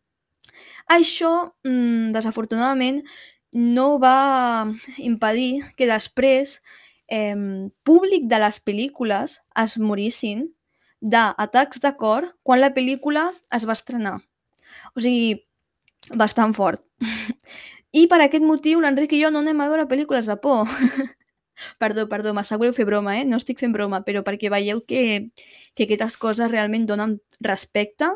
[0.98, 1.32] Això,
[1.64, 3.02] mm, desafortunadament,
[3.52, 6.60] no va impedir que després
[7.10, 7.34] eh,
[7.84, 10.48] públic de les pel·lícules es morissin
[11.00, 14.18] d'atacs de cor quan la pel·lícula es va estrenar.
[14.94, 15.40] O sigui,
[16.14, 16.84] bastant fort.
[17.92, 20.68] I per aquest motiu l'Enric i jo no anem a veure pel·lícules de por.
[21.82, 23.24] perdó, perdó, m'assegureu fer broma, eh?
[23.26, 25.02] No estic fent broma, però perquè veieu que,
[25.74, 28.12] que aquestes coses realment donen respecte.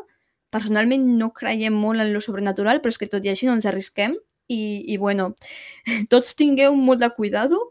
[0.55, 3.67] Personalment no creiem molt en lo sobrenatural, però és que tot i així no ens
[3.67, 4.15] arrisquem.
[4.47, 5.31] I, i bueno,
[6.13, 7.61] tots tingueu molt de cuidado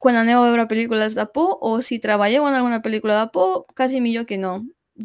[0.00, 3.66] quan aneu a veure pel·lícules de por o si treballeu en alguna pel·lícula de por,
[3.76, 4.54] quasi millor que no.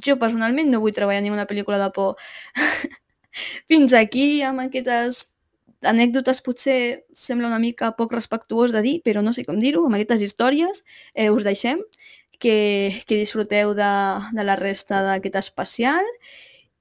[0.06, 2.16] Jo personalment no vull treballar en una pel·lícula de por.
[3.70, 5.26] Fins aquí amb aquestes
[5.86, 6.80] anècdotes potser
[7.12, 10.82] sembla una mica poc respectuós de dir, però no sé com dir-ho, amb aquestes històries
[11.14, 11.84] eh, us deixem
[12.40, 12.56] que,
[13.08, 13.92] que disfruteu de,
[14.32, 16.08] de la resta d'aquest especial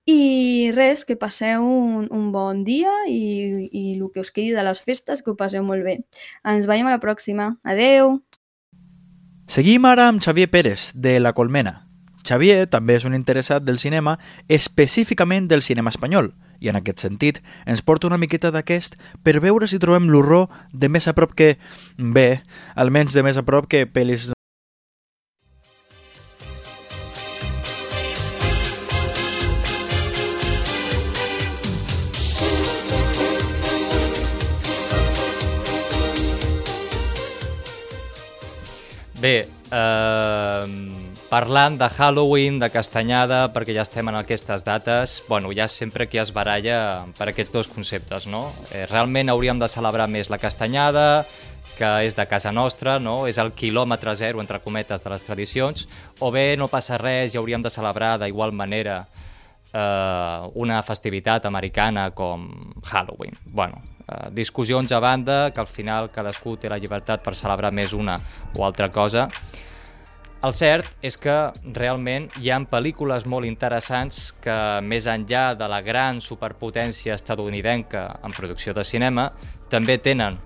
[0.06, 4.64] i res, que passeu un, un bon dia i, i el que us quedi de
[4.66, 5.98] les festes, que ho passeu molt bé.
[6.44, 7.54] Ens veiem a la pròxima.
[7.64, 8.18] Adeu!
[9.48, 11.82] Seguim ara amb Xavier Pérez, de La Colmena.
[12.24, 14.16] Xavier també és un interessat del cinema,
[14.48, 19.68] específicament del cinema espanyol, i en aquest sentit ens porta una miqueta d'aquest per veure
[19.68, 21.56] si trobem l'horror de més a prop que...
[21.98, 22.40] bé,
[22.74, 24.30] almenys de més a prop que pel·lis
[39.24, 40.64] Bé, eh,
[41.30, 46.20] parlant de Halloween, de Castanyada, perquè ja estem en aquestes dates, bueno, ja sempre que
[46.20, 48.42] es baralla per aquests dos conceptes, no?
[48.74, 51.24] Eh, realment hauríem de celebrar més la Castanyada,
[51.78, 53.24] que és de casa nostra, no?
[53.26, 55.88] és el quilòmetre zero, entre cometes, de les tradicions,
[56.20, 59.06] o bé no passa res i hauríem de celebrar d'igual manera
[59.72, 62.50] eh, una festivitat americana com
[62.84, 63.40] Halloween.
[63.46, 67.92] Bueno, eh, discussions a banda, que al final cadascú té la llibertat per celebrar més
[67.92, 68.18] una
[68.56, 69.28] o altra cosa.
[70.44, 71.34] El cert és que
[71.72, 78.34] realment hi ha pel·lícules molt interessants que, més enllà de la gran superpotència estadounidenca en
[78.36, 79.30] producció de cinema,
[79.72, 80.36] també tenen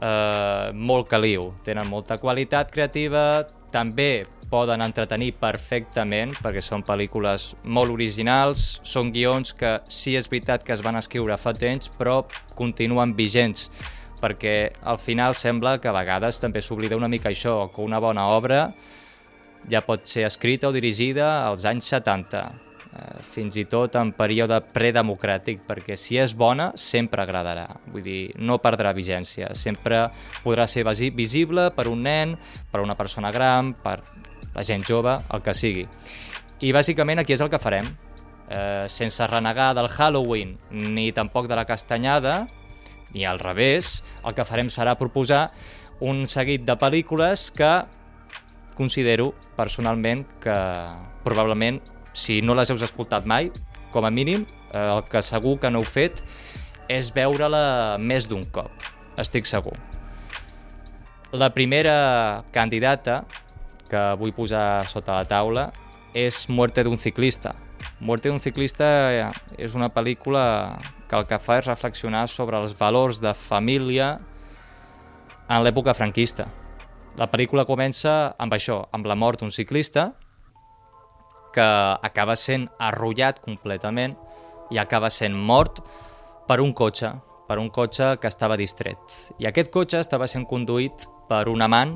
[0.00, 7.90] eh, molt caliu, tenen molta qualitat creativa, també poden entretenir perfectament perquè són pel·lícules molt
[7.90, 12.20] originals, són guions que sí és veritat que es van escriure fa temps però
[12.54, 13.68] continuen vigents
[14.22, 18.28] perquè al final sembla que a vegades també s'oblida una mica això, que una bona
[18.32, 18.68] obra
[19.68, 22.44] ja pot ser escrita o dirigida als anys 70.
[22.94, 27.64] eh, fins i tot en període predemocràtic, perquè si és bona, sempre agradarà.
[27.90, 29.48] Vull dir, no perdrà vigència.
[29.58, 30.04] Sempre
[30.44, 32.36] podrà ser visi- visible per un nen,
[32.70, 33.96] per una persona gran, per
[34.54, 35.86] la gent jove, el que sigui.
[36.64, 37.90] I bàsicament aquí és el que farem.
[38.48, 42.46] Eh, sense renegar del Halloween ni tampoc de la castanyada,
[43.14, 45.48] ni al revés, el que farem serà proposar
[46.00, 47.72] un seguit de pel·lícules que
[48.74, 50.56] considero personalment que
[51.24, 51.80] probablement
[52.12, 53.50] si no les heus escoltat mai,
[53.94, 56.22] com a mínim, eh, el que segur que no heu fet
[56.90, 58.70] és veure-la més d'un cop,
[59.18, 59.76] estic segur.
[61.32, 63.24] La primera candidata
[63.90, 65.68] que vull posar sota la taula
[66.14, 67.54] és Muerte d'un ciclista.
[68.00, 70.44] Muerte d'un ciclista eh, és una pel·lícula
[71.08, 74.14] que el que fa és reflexionar sobre els valors de família
[75.48, 76.48] en l'època franquista.
[77.18, 80.12] La pel·lícula comença amb això, amb la mort d'un ciclista
[81.54, 81.66] que
[82.02, 84.16] acaba sent arrollat completament
[84.74, 85.78] i acaba sent mort
[86.48, 87.12] per un cotxe,
[87.46, 88.98] per un cotxe que estava distret.
[89.38, 91.94] I aquest cotxe estava sent conduït per un amant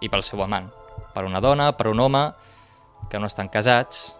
[0.00, 0.68] i pel seu amant.
[1.14, 2.24] Per una dona, per un home,
[3.10, 4.14] que no estan casats,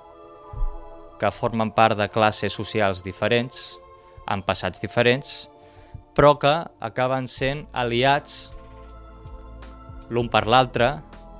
[1.21, 3.77] que formen part de classes socials diferents,
[4.27, 5.49] amb passats diferents,
[6.17, 8.47] però que acaben sent aliats
[10.09, 10.97] l'un per l'altre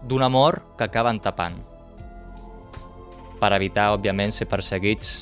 [0.07, 1.57] d'un amor que acaben tapant
[3.41, 5.21] per evitar, òbviament, ser perseguits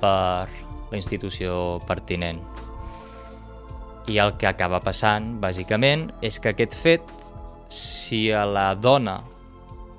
[0.00, 0.48] per
[0.88, 2.40] la institució pertinent.
[4.08, 7.04] I el que acaba passant, bàsicament, és que aquest fet,
[7.68, 9.20] si a la dona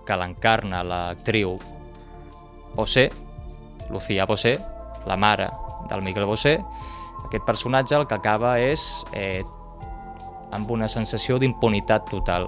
[0.05, 1.55] que l'encarna l'actriu
[2.75, 3.09] Bosé,
[3.89, 4.59] Lucía Bosé,
[5.05, 5.49] la mare
[5.89, 6.59] del Miguel Bosé,
[7.25, 9.43] aquest personatge el que acaba és eh,
[10.51, 12.47] amb una sensació d'impunitat total.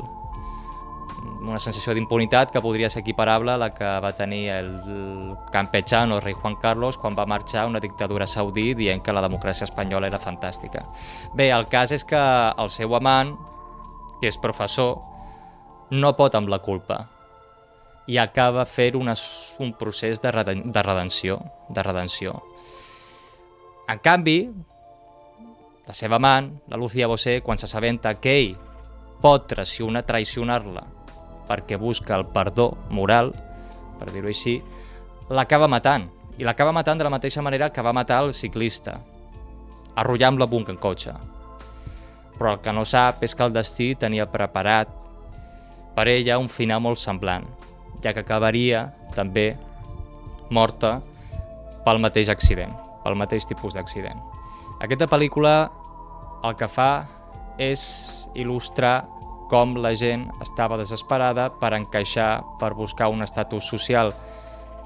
[1.42, 4.72] Una sensació d'impunitat que podria ser equiparable a la que va tenir el
[5.54, 9.66] campechano rei Juan Carlos quan va marxar a una dictadura saudí dient que la democràcia
[9.70, 10.86] espanyola era fantàstica.
[11.34, 12.22] Bé, el cas és que
[12.58, 13.36] el seu amant,
[14.22, 15.11] que és professor,
[15.92, 17.02] no pot amb la culpa
[18.08, 19.14] i acaba fent una,
[19.60, 21.38] un procés de, reden, de redenció.
[21.70, 22.42] De redenció.
[23.92, 24.38] En canvi,
[25.88, 28.56] la seva amant, la Lucía Bosé, quan s'assabenta que ell
[29.22, 30.86] pot traicionar, traicionar-la
[31.50, 33.34] perquè busca el perdó moral,
[34.00, 34.62] per dir-ho així,
[35.30, 36.08] l'acaba matant.
[36.40, 38.96] I l'acaba matant de la mateixa manera que va matar el ciclista,
[40.00, 41.12] arrollar amb la bunca en cotxe.
[42.40, 45.01] Però el que no sap és que el destí tenia preparat
[45.96, 47.46] per ella un final molt semblant,
[48.04, 49.52] ja que acabaria també
[50.50, 51.00] morta
[51.86, 52.74] pel mateix accident,
[53.04, 54.20] pel mateix tipus d'accident.
[54.82, 55.56] Aquesta pel·lícula
[56.48, 56.92] el que fa
[57.62, 57.82] és
[58.36, 59.02] il·lustrar
[59.52, 64.14] com la gent estava desesperada per encaixar, per buscar un estatus social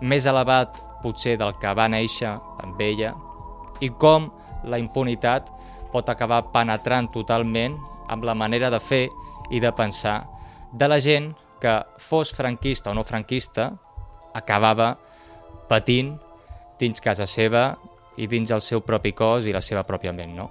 [0.01, 3.13] més elevat potser del que va néixer amb ella
[3.85, 4.31] i com
[4.65, 5.51] la impunitat
[5.93, 7.77] pot acabar penetrant totalment
[8.11, 9.05] amb la manera de fer
[9.53, 10.23] i de pensar
[10.75, 13.71] de la gent que fos franquista o no franquista
[14.35, 14.97] acabava
[15.69, 16.17] patint
[16.79, 17.77] dins casa seva
[18.19, 20.49] i dins el seu propi cos i la seva pròpia ment, no?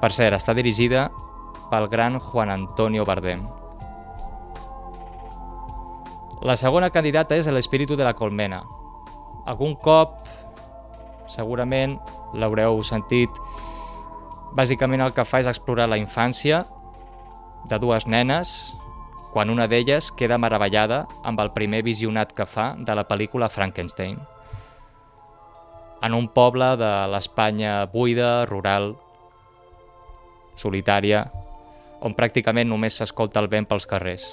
[0.00, 1.08] Per cert, està dirigida
[1.68, 3.44] pel gran Juan Antonio Bardem.
[6.40, 8.62] La segona candidata és l'espíritu de la colmena.
[9.50, 10.22] Algun cop,
[11.28, 11.98] segurament,
[12.32, 13.42] l'haureu sentit,
[14.56, 16.64] bàsicament el que fa és explorar la infància
[17.68, 18.74] de dues nenes
[19.32, 24.16] quan una d'elles queda meravellada amb el primer visionat que fa de la pel·lícula Frankenstein.
[26.02, 28.94] En un poble de l'Espanya buida, rural,
[30.56, 31.26] solitària,
[32.00, 34.28] on pràcticament només s'escolta el vent pels carrers.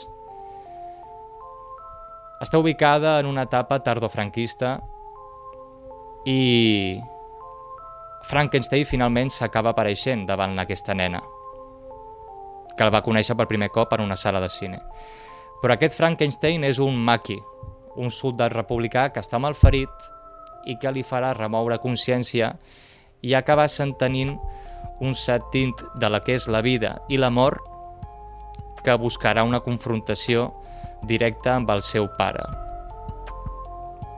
[2.41, 4.77] Està ubicada en una etapa tardofranquista
[6.29, 6.99] i
[8.25, 11.19] Frankenstein finalment s'acaba apareixent davant aquesta nena,
[12.73, 14.79] que el va conèixer per primer cop en una sala de cine.
[15.61, 17.37] Però aquest Frankenstein és un maqui,
[17.95, 20.09] un soldat republicà que està malferit
[20.65, 22.55] i que li farà remoure consciència
[23.21, 24.33] i acabar s'entenint
[25.05, 27.61] un sentint de la que és la vida i la mort
[28.83, 30.49] que buscarà una confrontació
[31.05, 32.45] directa amb el seu pare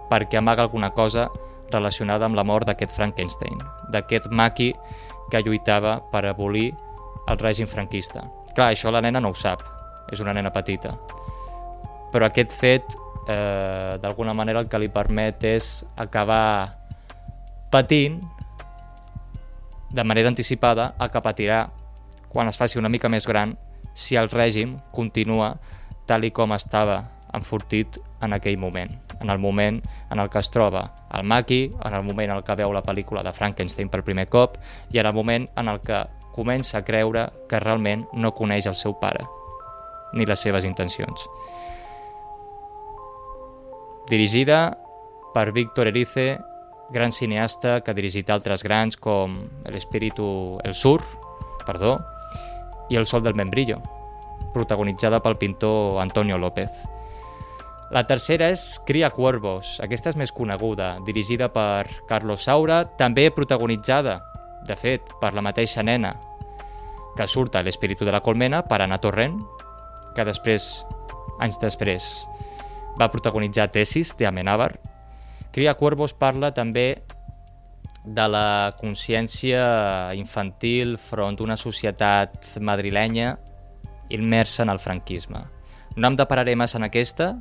[0.07, 1.27] perquè amaga alguna cosa
[1.71, 3.57] relacionada amb la mort d'aquest Frankenstein,
[3.91, 4.73] d'aquest maqui
[5.31, 6.71] que lluitava per abolir
[7.27, 8.23] el règim franquista.
[8.55, 9.63] Clar, això la nena no ho sap,
[10.11, 10.93] és una nena petita.
[12.13, 12.95] Però aquest fet,
[13.27, 16.77] eh, d'alguna manera, el que li permet és acabar
[17.69, 18.21] patint
[19.91, 21.67] de manera anticipada el que patirà
[22.29, 23.55] quan es faci una mica més gran
[23.95, 25.55] si el règim continua
[26.07, 27.01] tal i com estava
[27.33, 31.93] enfortit en aquell moment, en el moment en el que es troba el Maki, en
[31.93, 34.57] el moment en el que veu la pel·lícula de Frankenstein per primer cop
[34.93, 36.05] i en el moment en el que
[36.35, 39.25] comença a creure que realment no coneix el seu pare
[40.13, 41.27] ni les seves intencions.
[44.07, 44.77] Dirigida
[45.33, 46.37] per Víctor Erice,
[46.89, 51.01] gran cineasta que ha dirigit altres grans com El espíritu, El Sur,
[51.65, 51.97] perdó,
[52.89, 53.81] i El sol del membrillo,
[54.53, 56.71] protagonitzada pel pintor Antonio López.
[57.89, 64.17] La tercera és Cria Cuervos, aquesta és més coneguda, dirigida per Carlos Saura, també protagonitzada,
[64.67, 66.11] de fet, per la mateixa nena,
[67.15, 69.39] que surt a l'espíritu de la colmena, per Anna Torrent,
[70.17, 70.67] que després,
[71.39, 72.11] anys després,
[72.99, 74.73] va protagonitzar Tesis, de Amenábar.
[75.55, 76.89] Cria Cuervos parla també
[78.03, 83.37] de la consciència infantil front a una societat madrilenya
[84.09, 85.47] immersa en el franquisme.
[85.95, 87.37] No em depararé massa en aquesta,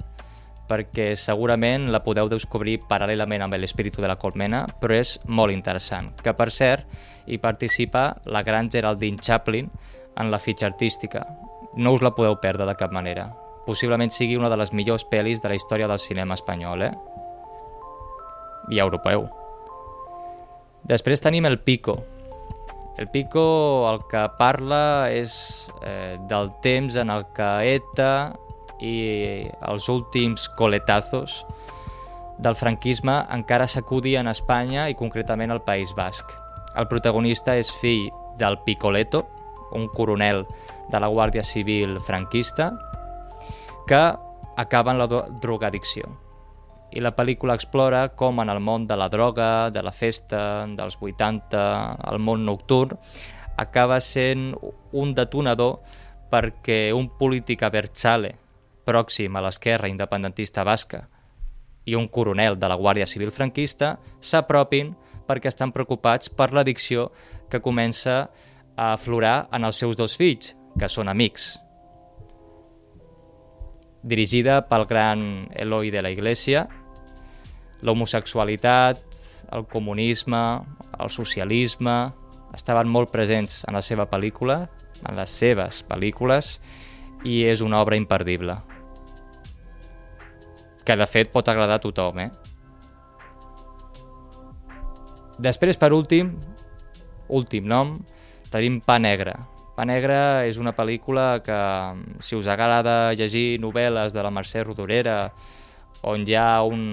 [0.69, 6.13] perquè segurament la podeu descobrir paral·lelament amb l'espíritu de la colmena, però és molt interessant.
[6.23, 6.87] Que, per cert,
[7.27, 9.71] hi participa la gran Geraldine Chaplin
[10.17, 11.25] en la fitxa artística.
[11.77, 13.29] No us la podeu perdre de cap manera.
[13.67, 16.93] Possiblement sigui una de les millors pel·lis de la història del cinema espanyol, eh?
[18.71, 19.27] I europeu.
[20.87, 21.99] Després tenim el Pico.
[22.97, 23.43] El Pico
[23.91, 25.35] el que parla és
[25.83, 28.13] eh, del temps en el que ETA
[28.81, 31.45] i els últims coletazos
[32.39, 36.29] del franquisme encara s'acudien a Espanya i concretament al País Basc.
[36.77, 39.25] El protagonista és fill del Picoleto,
[39.73, 40.45] un coronel
[40.93, 42.75] de la Guàrdia Civil franquista,
[43.89, 44.03] que
[44.57, 46.13] acaba en la drogadicció.
[46.93, 50.99] I la pel·lícula explora com en el món de la droga, de la festa, dels
[51.01, 51.63] 80,
[52.13, 52.97] el món nocturn,
[53.57, 54.53] acaba sent
[54.93, 55.81] un detonador
[56.31, 58.35] perquè un polític abertzale
[58.87, 61.05] pròxim a l'esquerra independentista basca
[61.87, 64.93] i un coronel de la Guàrdia Civil franquista s'apropin
[65.27, 67.11] perquè estan preocupats per l'addicció
[67.51, 68.27] que comença
[68.77, 71.57] a aflorar en els seus dos fills, que són amics.
[74.07, 76.67] Dirigida pel gran Eloi de la Iglesia,
[77.83, 79.03] l'homosexualitat,
[79.55, 80.43] el comunisme,
[80.99, 81.97] el socialisme,
[82.55, 84.67] estaven molt presents en la seva pel·lícula,
[85.07, 86.57] en les seves pel·lícules,
[87.27, 88.61] i és una obra imperdible
[90.87, 92.31] que de fet pot agradar a tothom, eh?
[95.43, 96.31] Després, per últim,
[97.29, 97.97] últim nom,
[98.53, 99.35] tenim Pa Negre.
[99.77, 101.59] Pa Negre és una pel·lícula que,
[102.25, 105.19] si us agrada llegir novel·les de la Mercè Rodorera,
[106.09, 106.87] on hi ha un,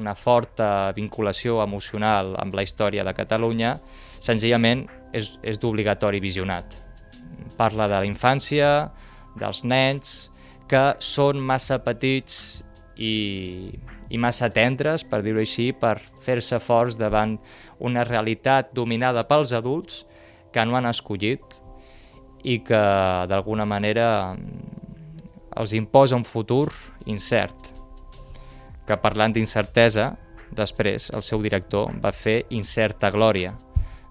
[0.00, 3.76] una forta vinculació emocional amb la història de Catalunya,
[4.18, 6.74] senzillament és, és d'obligatori visionat.
[7.58, 8.90] Parla de la infància,
[9.38, 10.32] dels nens,
[10.66, 12.64] que són massa petits
[12.96, 13.74] i,
[14.10, 17.38] i massa tendres, per dir-ho així, per fer-se forts davant
[17.78, 20.04] una realitat dominada pels adults
[20.54, 21.60] que no han escollit
[22.44, 22.82] i que
[23.30, 24.06] d'alguna manera
[25.56, 26.68] els imposa un futur
[27.06, 27.72] incert.
[28.84, 30.12] Que parlant d'incertesa,
[30.54, 33.54] després el seu director va fer Incerta Glòria,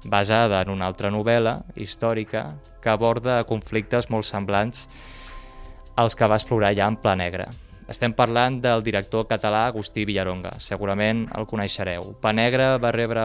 [0.04, 4.88] basada en una altra novel·la històrica que aborda conflictes molt semblants
[5.96, 7.48] als que va explorar ja en Pla Negre.
[7.92, 12.14] Estem parlant del director català Agustí Villaronga, segurament el coneixereu.
[12.24, 13.24] Pa Negre va rebre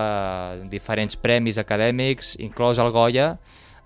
[0.72, 3.28] diferents premis acadèmics, inclòs el Goya,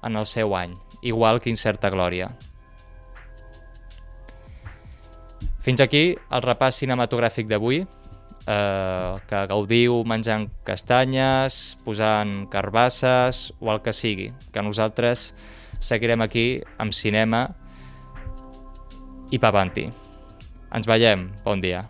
[0.02, 2.30] en el seu any, igual que Incerta Glòria.
[5.62, 13.82] Fins aquí el repàs cinematogràfic d'avui, eh, que gaudiu menjant castanyes, posant carbasses o el
[13.82, 15.34] que sigui, que nosaltres
[15.78, 17.48] seguirem aquí amb cinema
[19.30, 20.01] i pavanti.
[20.72, 21.28] Ens veiem.
[21.44, 21.84] Bon dia.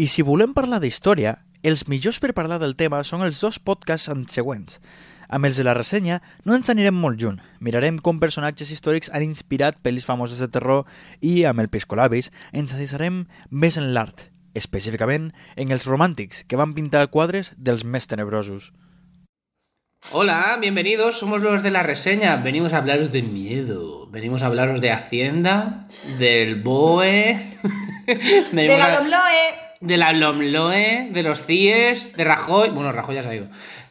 [0.00, 4.08] I si volem parlar d'història, els millors per parlar del tema són els dos podcasts
[4.32, 4.78] següents.
[5.30, 7.38] Amb els de la ressenya no ens anirem molt junt.
[7.62, 10.88] Mirarem com personatges històrics han inspirat pel·lis famoses de terror
[11.22, 14.26] i amb el Piscolabis ens adissarem més en l'art,
[14.58, 18.72] específicament en els romàntics, que van pintar quadres dels més tenebrosos.
[20.10, 22.34] Hola, bienvenidos, somos los de la reseña.
[22.42, 25.86] Venimos a hablaros de miedo, venimos a hablaros de Hacienda,
[26.18, 27.36] del BOE,
[28.52, 29.44] de la LOMLOE,
[29.80, 32.70] de la LOMLOE, de los CIES, de Rajoy.
[32.70, 33.48] Bueno, Rajoy ya se ha ido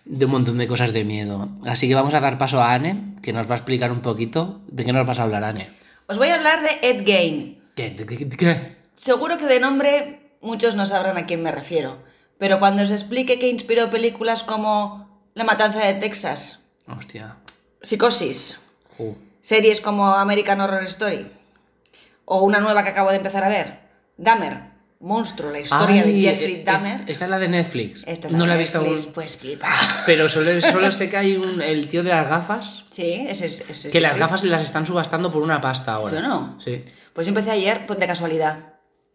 [0.10, 1.47] de un montón de cosas de miedo.
[1.66, 4.62] Así que vamos a dar paso a Anne, que nos va a explicar un poquito
[4.68, 5.70] de qué nos vas a hablar, Anne.
[6.07, 7.64] Os voy a hablar de Ed Gein.
[7.76, 7.91] ¿Qué?
[7.91, 8.26] ¿De qué?
[8.26, 8.76] de qué?
[8.97, 11.99] Seguro que de nombre muchos no sabrán a quién me refiero,
[12.39, 17.38] pero cuando os explique que inspiró películas como La Matanza de Texas, Hostia.
[17.82, 18.60] Psicosis,
[18.97, 19.16] Ju.
[19.41, 21.32] series como American Horror Story,
[22.26, 23.80] o una nueva que acabo de empezar a ver,
[24.18, 24.68] Dahmer,
[25.02, 27.04] Monstruo, la historia Ay, de Jeffrey Dahmer.
[27.08, 28.04] Esta es la de Netflix.
[28.06, 29.12] Esta es no la he visto aún.
[29.14, 29.70] Pues flipa.
[30.06, 32.84] Pero solo, solo sé que hay un, el tío de las gafas.
[32.89, 33.62] Sí, ese es.
[33.62, 36.10] ese es Que las gafas las están subastando por una pasta ahora.
[36.10, 36.60] ¿Sí o no?
[36.60, 36.84] Sí.
[37.14, 38.68] Pues yo empecé ayer pues, de casualidad.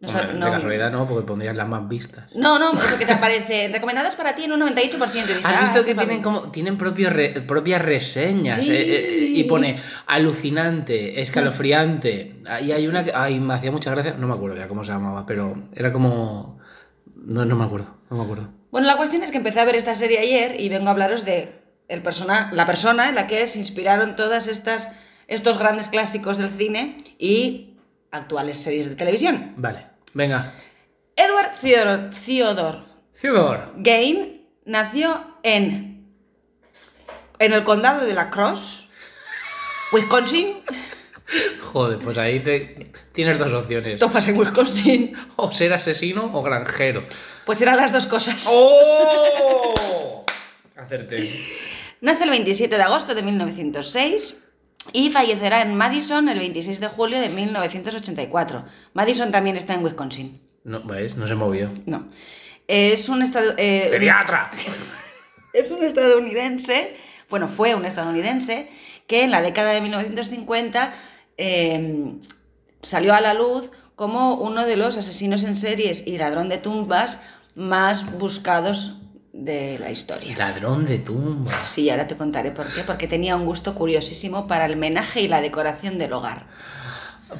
[0.06, 2.24] No, De casualidad no, porque pondrías las más vistas.
[2.34, 3.70] No, no, eso que te aparece.
[3.72, 4.74] Recomendadas para ti en un 98%.
[5.14, 8.64] Y dices, ¿Has ah, visto que tienen como tienen propios re- propias reseñas?
[8.64, 8.70] Sí.
[8.70, 9.76] eh, eh, y pone
[10.06, 12.36] alucinante, escalofriante.
[12.46, 13.12] Ahí hay una que.
[13.14, 14.14] Ay, me hacía mucha gracia.
[14.18, 16.58] No me acuerdo ya cómo se llamaba, pero era como.
[17.16, 18.48] No, no me acuerdo, no me acuerdo.
[18.70, 21.24] Bueno, la cuestión es que empecé a ver esta serie ayer y vengo a hablaros
[21.24, 24.88] de el persona, la persona en la que se inspiraron todas estas
[25.26, 27.76] estos grandes clásicos del cine y
[28.10, 29.54] actuales series de televisión.
[29.56, 30.54] Vale, venga.
[31.16, 33.62] Edward Theodore, Theodore Theodore.
[33.76, 35.94] Gain nació en
[37.38, 38.84] en el condado de La Crosse,
[39.92, 40.62] Wisconsin.
[41.72, 42.90] Joder, pues ahí te...
[43.12, 43.98] tienes dos opciones.
[43.98, 45.16] Tomas en Wisconsin.
[45.36, 47.02] O ser asesino o granjero.
[47.44, 48.46] Pues eran las dos cosas.
[48.48, 50.24] ¡Oh!
[50.76, 51.44] Acerté.
[52.00, 54.43] Nace el 27 de agosto de 1906
[54.92, 58.64] y fallecerá en Madison el 26 de julio de 1984.
[58.92, 60.40] Madison también está en Wisconsin.
[60.64, 61.16] No, ¿ves?
[61.16, 61.70] No se movió.
[61.86, 62.08] No.
[62.68, 63.54] Es un estado...
[63.56, 64.50] eh, ¡Pediatra!
[65.52, 66.96] es un estadounidense,
[67.30, 68.68] bueno, fue un estadounidense
[69.06, 70.94] que en la década de 1950
[71.36, 72.14] eh,
[72.82, 77.20] salió a la luz como uno de los asesinos en series y ladrón de tumbas
[77.54, 78.96] más buscados
[79.34, 80.36] de la historia.
[80.36, 81.60] Ladrón de tumbas.
[81.60, 85.28] Sí, ahora te contaré por qué, porque tenía un gusto curiosísimo para el menaje y
[85.28, 86.46] la decoración del hogar.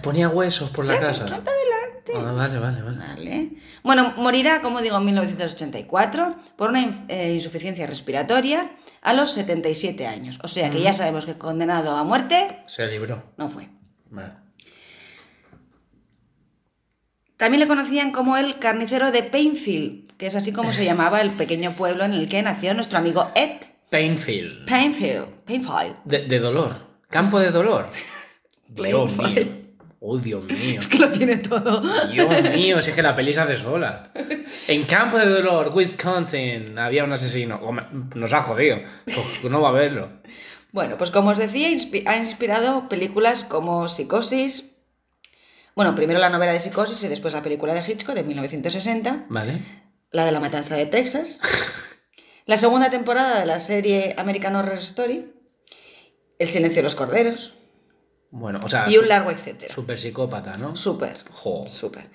[0.03, 1.25] Ponía huesos por la casa.
[1.25, 2.13] Adelante.
[2.17, 2.99] Ah, vale, vale, vale.
[2.99, 3.51] Vale.
[3.85, 10.41] Bueno, morirá, como digo, en 1984 por una eh, insuficiencia respiratoria a los 77 años.
[10.43, 13.23] O sea que ya sabemos que condenado a muerte Se libró.
[13.37, 13.69] no fue.
[14.11, 14.35] Vale.
[17.37, 21.33] También le conocían como el carnicero de Painfield, que es así como se llamaba el
[21.33, 23.61] pequeño pueblo en el que nació nuestro amigo Ed
[23.91, 24.69] Painfield.
[24.69, 25.29] Painfield.
[25.45, 25.97] Painfield.
[26.05, 26.75] De, de dolor.
[27.11, 27.89] Campo de dolor.
[28.69, 29.65] Dios mío.
[30.07, 30.81] Oh, Dios mío.
[30.91, 31.81] Que lo tiene todo.
[32.09, 34.13] Dios mío, si es que la peli se hace sola.
[34.69, 37.59] En Campo de Dolor, Wisconsin, había un asesino.
[38.15, 38.81] Nos ha jodido.
[39.07, 40.11] Pues No va a verlo.
[40.73, 41.69] Bueno, pues como os decía,
[42.07, 44.73] ha inspirado películas como Psicosis.
[45.75, 49.63] Bueno, primero la novela de Psicosis y después la película de Hitchcock de 1960, ¿Vale?
[50.15, 51.41] La de la matanza de Texas,
[52.47, 55.31] la segunda temporada de la serie American Horror Story,
[56.39, 57.53] El silencio de los corderos
[58.31, 59.75] Bueno, o sea, y un largo etcétera.
[59.75, 60.77] super psicópata, ¿no?
[60.77, 61.17] Súper,
[61.67, 62.09] súper.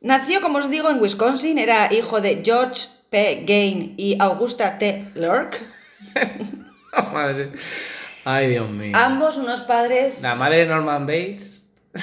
[0.00, 3.44] Nació, como os digo, en Wisconsin, era hijo de George P.
[3.46, 5.10] Gain y Augusta T.
[5.14, 5.58] Lurk,
[7.12, 7.52] Madre.
[8.24, 8.92] Ay, Dios mío.
[8.94, 10.20] ambos unos padres...
[10.20, 11.62] La madre de Norman Bates.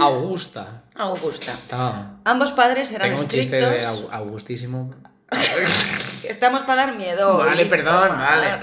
[0.00, 0.82] Augusta.
[0.98, 1.52] Augusta.
[1.72, 3.58] Ah, Ambos padres eran tengo un estrictos.
[3.60, 4.94] chiste de Au- Augustísimo.
[6.28, 7.38] Estamos para dar miedo.
[7.38, 8.60] Vale, y perdón, vale.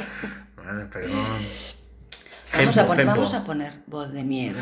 [0.56, 1.20] Vale, perdón.
[2.54, 3.16] Vamos, a poner, fempo.
[3.16, 4.60] vamos a poner voz de miedo.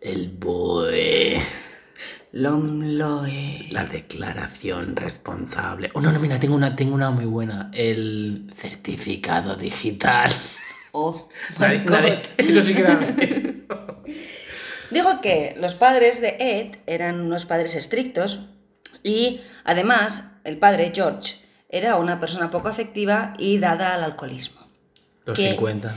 [0.00, 1.40] El BOE.
[2.32, 3.68] Lomloe.
[3.70, 5.90] La declaración responsable.
[5.94, 7.70] Oh, no, no, mira, tengo una, tengo una muy buena.
[7.74, 10.32] El certificado digital.
[10.92, 11.90] Oh, my Nadie- God.
[11.90, 13.50] nadie- Eso sí que da miedo.
[14.90, 18.40] Digo que los padres de Ed eran unos padres estrictos
[19.02, 21.36] y además el padre George
[21.68, 24.66] era una persona poco afectiva y dada al alcoholismo.
[25.24, 25.50] Los ¿Qué?
[25.50, 25.94] 50.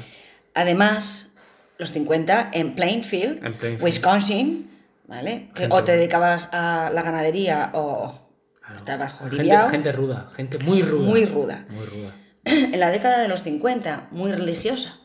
[0.53, 1.33] Además,
[1.79, 3.83] los 50 en Plainfield, En Plainfield.
[3.83, 4.69] Wisconsin,
[5.07, 5.49] ¿vale?
[5.55, 8.19] Que o te dedicabas a la ganadería o
[8.59, 8.75] Claro.
[8.77, 9.69] estabas gente, jodibiao.
[9.69, 11.09] gente ruda, gente muy ruda.
[11.09, 11.65] Muy ruda.
[11.69, 12.13] Muy ruda.
[12.45, 14.97] En la década de los 50, muy religiosa.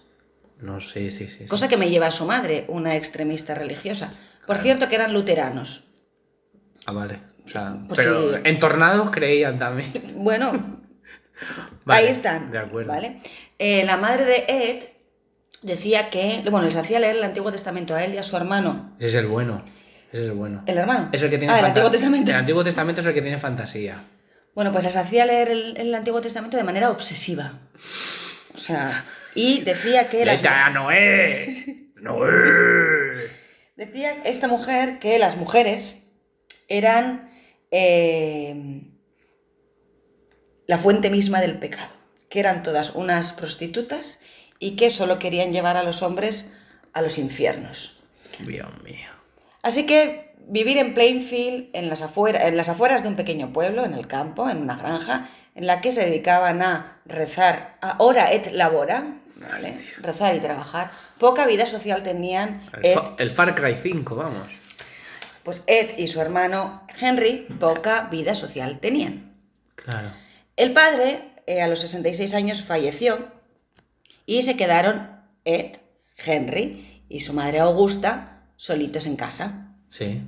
[0.61, 1.37] No, sí, sí, sí.
[1.41, 1.47] sí.
[1.47, 4.09] Cosa que me lleva a su madre, una extremista religiosa.
[4.47, 4.63] Por Claro.
[4.63, 5.85] cierto, que eran luteranos.
[6.87, 7.21] Ah, vale.
[7.45, 8.41] O sea, Pues pero sí.
[8.45, 9.93] en tornados creían también.
[10.17, 10.53] Bueno,
[11.85, 12.51] Vale, ahí están.
[12.51, 12.91] De acuerdo.
[12.93, 13.21] ¿vale?
[13.59, 14.85] Eh, la madre de Ed
[15.63, 18.95] decía que, bueno, les hacía leer el Antiguo Testamento a él y a su hermano.
[18.99, 19.63] Ese es el bueno.
[20.13, 20.63] Ese es el bueno.
[20.67, 21.11] ¿El hermano?
[21.13, 22.31] Es el que tiene Ah, el Antiguo Testamento.
[22.31, 24.05] El Antiguo Testamento es el que tiene fantasía.
[24.55, 27.53] Bueno, pues les hacía leer el, el Antiguo Testamento de manera obsesiva.
[28.55, 29.05] O sea,
[29.41, 31.67] y decía que las, ¡Esta no es!
[31.97, 33.31] ¡No es!
[33.77, 36.03] decía esta mujer que las mujeres
[36.67, 37.31] eran
[37.71, 38.83] eh,
[40.67, 41.91] la fuente misma del pecado,
[42.29, 44.21] que eran todas unas prostitutas
[44.59, 46.57] y que solo querían llevar a los hombres
[46.93, 48.03] a los infiernos.
[48.41, 49.09] Dios mío.
[49.63, 53.85] Así que vivir en Plainfield, en las, afuera- en las afueras de un pequeño pueblo,
[53.85, 55.29] en el campo, en una granja,
[55.59, 59.75] en la que se dedicaban a rezar, a hora et labora, ¿vale?
[60.01, 64.47] rezar y trabajar, poca vida social tenían El, Ed, Fa- el Far Cry 5, vamos.
[65.43, 69.35] pues Ed y su hermano Henry, poca vida social tenían.
[69.75, 70.11] Claro.
[70.57, 73.31] El padre, eh, a los 66 años, falleció
[74.27, 75.11] y se quedaron
[75.45, 75.77] Ed,
[76.17, 79.73] Henry y su madre Augusta solitos en casa.
[79.89, 80.23] Sí.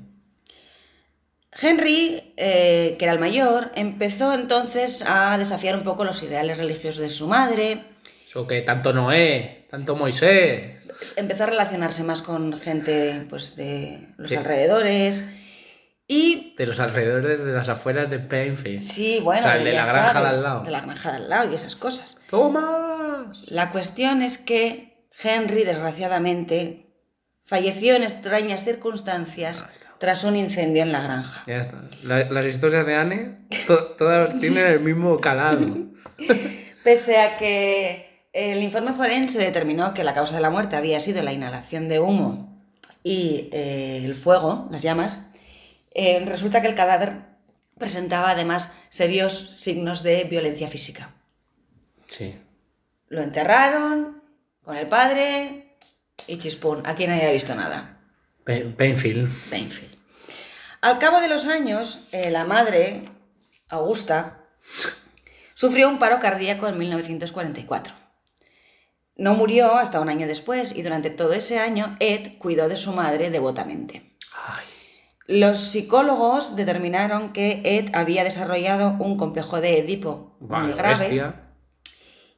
[1.53, 7.01] Henry, eh, que era el mayor, empezó entonces a desafiar un poco los ideales religiosos
[7.03, 7.83] de su madre,
[8.27, 10.77] Eso que tanto Noé, tanto Moisés.
[11.17, 14.37] empezó a relacionarse más con gente pues, de los Sí.
[14.37, 15.25] alrededores
[16.07, 18.81] y De los alrededores de las afueras de Plainfield.
[18.81, 20.63] sí, bueno, O sea, de la granja de sabes, al lado.
[20.65, 22.19] de la granja de al lado y esas cosas.
[22.31, 23.45] ¡Tomás!
[23.49, 26.87] La cuestión es que Henry, desgraciadamente,
[27.45, 29.90] falleció en extrañas circunstancias está.
[30.01, 31.43] Tras un incendio en la granja.
[31.47, 31.83] Ya está.
[32.03, 35.67] La- las historias de Anne, to- todas tienen el mismo calado.
[36.83, 41.23] Pese a que el informe forense determinó que la causa de la muerte había sido
[41.23, 42.65] la inhalación de humo
[43.03, 45.33] y eh, el fuego, las llamas,
[45.93, 47.17] eh, resulta que el cadáver
[47.79, 51.11] presentaba además serios signos de violencia física.
[52.07, 52.37] Sí.
[53.09, 54.23] Lo enterraron
[54.63, 55.77] con el padre
[56.27, 56.87] y chispún.
[56.87, 57.99] Aquí nadie ha visto nada.
[58.45, 59.29] Pa- Plainfield.
[60.81, 63.03] Al cabo de los años, eh, la madre,
[63.69, 64.47] Augusta,
[65.55, 67.93] sufrió un paro cardíaco en 1944.
[69.17, 72.93] No murió hasta un año después y durante todo ese año Ed cuidó de su
[72.93, 74.17] madre devotamente.
[74.33, 74.65] Ay.
[75.27, 81.35] Los psicólogos determinaron que Ed había desarrollado un complejo de Edipo muy grave bestia.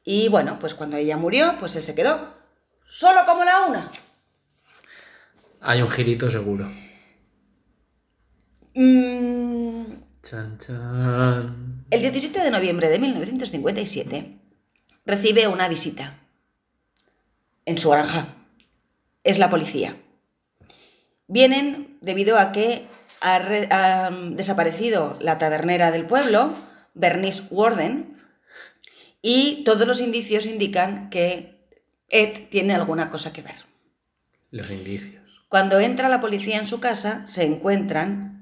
[0.03, 2.35] y bueno, pues cuando ella murió, pues él se quedó
[2.85, 3.89] solo como la una.
[5.61, 6.82] Hay un girito seguro.
[8.75, 9.83] Mm,
[10.23, 11.85] Chan, chan.
[11.91, 14.37] El 17 de noviembre de 1957
[15.05, 16.19] recibe una visita
[17.65, 18.27] en su granja.
[19.23, 19.97] Es la policía.
[21.27, 22.87] Vienen debido a que
[23.21, 26.53] ha, re- ha, desaparecido la tabernera del pueblo,
[26.93, 28.17] Bernice Warden,
[29.21, 31.67] y todos los indicios indican que
[32.09, 33.55] Ed tiene alguna cosa que ver.
[34.51, 35.23] Los indicios.
[35.47, 38.32] Cuando entra la policía en su casa, se encuentran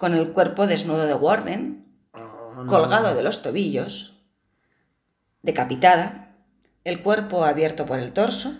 [0.00, 1.84] con el cuerpo desnudo de Warden,
[2.14, 2.66] Oh, no.
[2.66, 4.14] colgado de los tobillos,
[5.42, 6.34] decapitada,
[6.84, 8.54] el cuerpo abierto por el torso,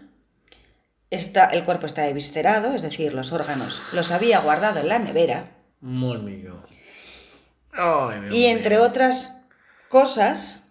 [1.09, 5.51] está, el cuerpo está eviscerado, es decir, los órganos los había guardado en la nevera,
[5.81, 6.63] Muy mío.
[8.31, 9.41] Y entre otras
[9.89, 10.65] cosas,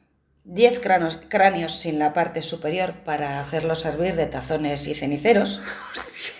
[0.43, 5.61] 10 cráneos, cráneos sin la parte superior para hacerlos servir de tazones y ceniceros,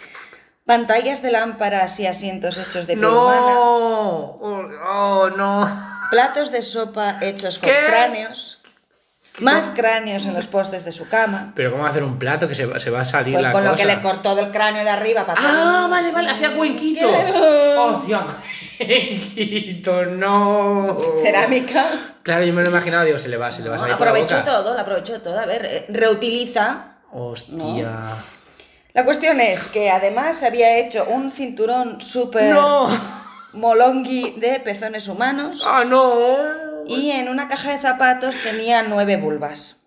[0.74, 3.24] pantallas de lámparas y asientos hechos de piel ¡No!
[3.24, 5.68] humana, Oh, oh, no.
[6.12, 7.76] platos de sopa hechos con ¿Qué?
[7.88, 8.60] cráneos,
[9.40, 12.68] más cráneos en los postes de su cama, Pero ¿cómo hacer un plato que se,
[12.68, 14.90] va- se va a salir pues la con lo que le cortó del cráneo de
[14.92, 17.10] arriba para Ah, un- vale, vale, hacía cuenquito.
[17.10, 17.98] Claro.
[18.04, 18.22] Hacía
[18.78, 20.98] cuenquito, no.
[21.24, 21.86] cerámica.
[22.22, 23.84] Claro, yo me lo he imaginado, digo, se le va, se le va a No,
[23.86, 25.40] salir la aprovechó todo, lo aprovechó todo.
[25.40, 26.98] A ver, eh, reutiliza.
[27.12, 27.90] Hostia.
[29.00, 32.89] La cuestión es que además había hecho un cinturón súper ¡No!
[33.54, 36.84] molongui de pezones humanos ¡Ah, no!
[36.86, 39.78] y en una caja de zapatos tenía nueve vulvas.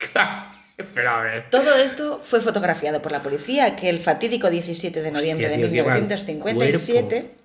[0.78, 1.50] Espera, a ver.
[1.50, 5.68] Todo esto fue fotografiado por la policía que el fatídico 17 de noviembre Hostia, de
[5.70, 7.36] tío, mal 1957...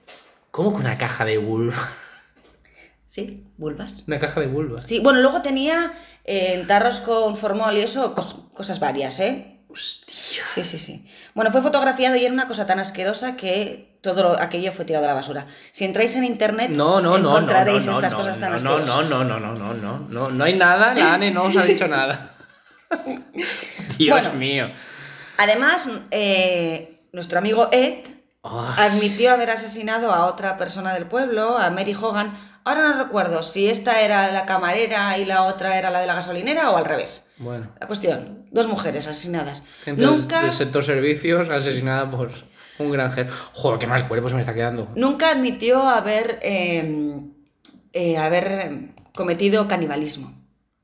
[0.49, 1.89] ¿Cómo que una caja de vulva?
[3.09, 4.05] Sí, vulvas.
[4.07, 4.85] Una caja de vulvas.
[4.87, 5.91] Sí, bueno, luego tenía
[6.23, 9.50] eh, tarros con formol y eso, cos- cosas varias, ¿eh?
[9.71, 10.43] Hostia.
[10.49, 11.07] Sí, sí, sí.
[11.33, 15.05] Bueno, fue fotografiado y era una cosa tan asquerosa que todo lo- aquello fue tirado
[15.05, 15.45] a la basura.
[15.71, 18.51] Si entráis en internet, No, no, no, no, encontraréis no, no, estas no, cosas tan
[18.51, 19.09] no, no, asquerosas.
[19.09, 21.87] no, no, no, no, no, no, no hay nada, la Ane no os ha dicho
[21.87, 22.35] nada.
[23.97, 24.33] Dios Bueno.
[24.37, 24.69] mío.
[25.37, 28.05] Además, eh, nuestro amigo Ed
[28.43, 32.37] Ay, admitió haber asesinado a otra persona del pueblo, a Mary Hogan.
[32.63, 36.13] Ahora no recuerdo si esta era la camarera y la otra era la de la
[36.13, 37.29] gasolinera o al revés.
[37.37, 39.63] bueno, La cuestión, dos mujeres asesinadas.
[39.83, 42.31] gente Nunca, del sector servicios asesinada por
[42.79, 43.31] un granjero.
[43.53, 44.89] Joder, qué mal cuerpo se me está quedando.
[44.95, 47.19] nunca admitió haber, eh,
[47.93, 50.33] eh, haber cometido canibalismo,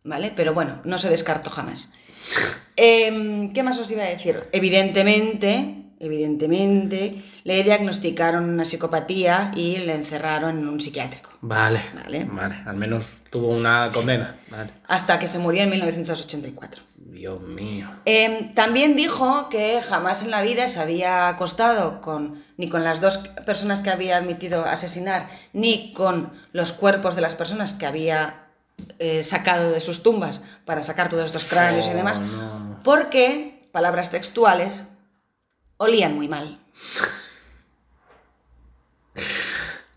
[0.03, 0.31] ¿vale?
[0.35, 1.93] Pero bueno, no se descartó jamás.
[2.79, 4.47] Em, ¿Qué más os iba a decir?
[4.51, 11.29] Evidentemente, evidentemente, le diagnosticaron una psicopatía y le encerraron en un psiquiátrico.
[11.41, 11.81] Vale.
[11.95, 12.25] Vale.
[12.25, 12.55] Vale.
[12.65, 14.35] Al menos tuvo una condena.
[14.49, 14.71] Vale.
[14.87, 16.83] Hasta que se murió en 1984.
[16.95, 17.87] Dios mío.
[18.05, 23.01] Eh, también dijo que jamás en la vida se había acostado con ni con las
[23.01, 28.43] dos personas que había admitido asesinar, ni con los cuerpos de las personas que había
[28.99, 32.79] eh, sacado de sus tumbas para sacar todos estos cráneos y Oh, demás, no.
[32.83, 34.83] porque, palabras textuales,
[35.77, 36.59] olían muy mal.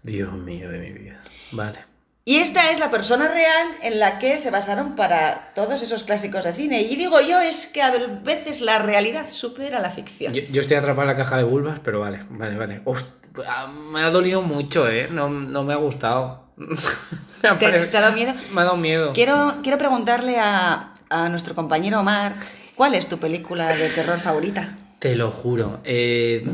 [0.02, 1.20] Dios mío de mi vida.
[1.52, 1.78] Vale.
[2.24, 6.44] Y esta es la persona real en la que se basaron para todos esos clásicos
[6.44, 6.82] de cine.
[6.82, 10.32] Y digo yo, es que a veces la realidad supera la ficción.
[10.32, 12.82] Yo, yo estoy atrapado en la caja de vulvas, pero vale, vale, vale.
[13.48, 15.08] Ah, me ha dolido mucho, ¿eh?
[15.10, 16.44] No, no me ha gustado.
[16.56, 18.34] me, ha ¿Te, parecido- te ha dado miedo?
[18.52, 19.12] me ha dado miedo.
[19.14, 22.34] Quiero, quiero preguntarle a, a nuestro compañero Omar,
[22.76, 24.68] ¿cuál es tu película de terror favorita?
[25.00, 25.80] Te lo juro.
[25.84, 26.44] eh,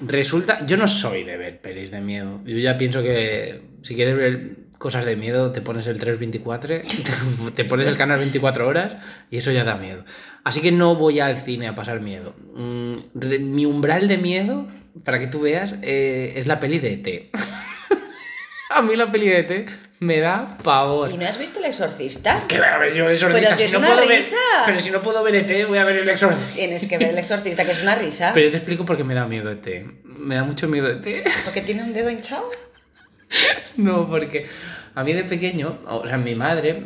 [0.00, 0.64] resulta.
[0.66, 2.40] Yo no soy de ver pelis de miedo.
[2.44, 6.82] Yo ya pienso que si quieres ver cosas de miedo, te pones el 324,
[7.54, 8.96] te, pones el canal 24 horas
[9.30, 10.04] y eso ya da miedo.
[10.44, 12.34] Así que no voy al cine a pasar miedo.
[12.54, 12.96] Mm,
[13.40, 14.68] mi umbral de miedo,
[15.04, 17.30] para que tú veas, eh, es la peli de ET.
[18.70, 19.68] a mí la peli de ET
[20.00, 21.10] me da pavor.
[21.10, 22.44] ¿Y no has visto El Exorcista?
[22.48, 23.48] ¿Qué voy a ver yo el exorcista?
[23.48, 24.36] Pero si es no una puedo ver- risa.
[24.66, 26.54] pero si no puedo ver ET, voy a ver el exorcista.
[26.54, 28.30] Tienes que ver El Exorcista, que es una risa.
[28.32, 29.66] Pero yo te explico por qué me da miedo ET.
[30.04, 31.24] Me da mucho miedo ET.
[31.44, 32.48] Porque tiene un dedo hinchado.
[33.76, 34.46] No, porque
[34.94, 36.82] a mí de pequeño, o sea, mi madre,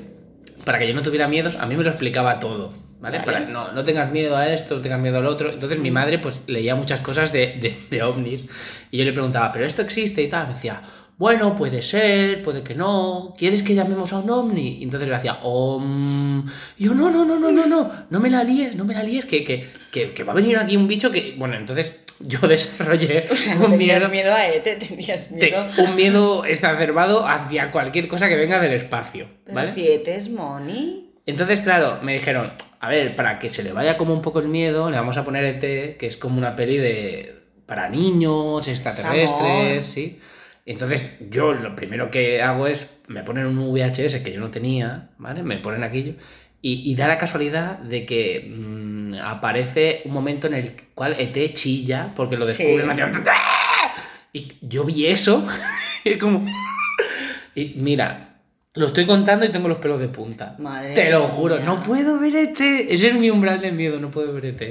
[0.65, 2.69] para que yo no tuviera miedos, a mí me lo explicaba todo.
[3.01, 3.19] ¿Vale?
[3.19, 3.25] Vale.
[3.33, 5.51] Para, no, no tengas miedo a esto, no tengas miedo al otro.
[5.51, 8.45] Entonces mi madre pues leía muchas cosas de, de, de ovnis
[8.91, 10.49] y yo le preguntaba, ¿pero esto existe y tal?
[10.49, 10.83] Me decía,
[11.19, 13.35] bueno, puede ser, puede que no.
[13.39, 14.79] ¿Quieres que llamemos a un ovni?
[14.79, 16.47] Y entonces le hacía, om.
[16.79, 19.03] Y yo, no, no, no, no, no, no, no me la líes, no me la
[19.03, 21.35] líes, que, que, que, que va a venir aquí un bicho que.
[21.39, 24.11] Bueno, entonces yo desarrollé O sea, no un tenías miedo.
[24.11, 25.67] miedo a ET, tenías Te- miedo...
[25.79, 29.69] un miedo exacerbado hacia cualquier cosa que venga del espacio, Pero ¿vale?
[29.71, 31.11] si ET es Moni...
[31.25, 34.49] Entonces, claro, me dijeron, a ver, para que se le vaya como un poco el
[34.49, 39.87] miedo, le vamos a poner ET, que es como una peli de para niños, extraterrestres,
[39.87, 40.19] ¿sí?
[40.65, 45.09] Entonces, yo lo primero que hago es, me ponen un VHS que yo no tenía,
[45.19, 45.43] ¿vale?
[45.43, 46.15] Me ponen aquello,
[46.61, 51.53] y, y da la casualidad de que mm, aparece un momento en el cual ET
[51.53, 52.91] chilla, porque lo descubren Sí.
[52.91, 53.19] haciendo...
[54.33, 55.47] Y yo vi eso,
[56.05, 56.47] y es como...
[57.55, 58.37] Y mira,
[58.75, 60.55] lo estoy contando y tengo los pelos de punta.
[60.59, 61.65] Madre Te lo juro, mía.
[61.67, 62.59] no puedo ver ET.
[62.89, 64.63] Ese es mi umbral de miedo, no puedo ver ET.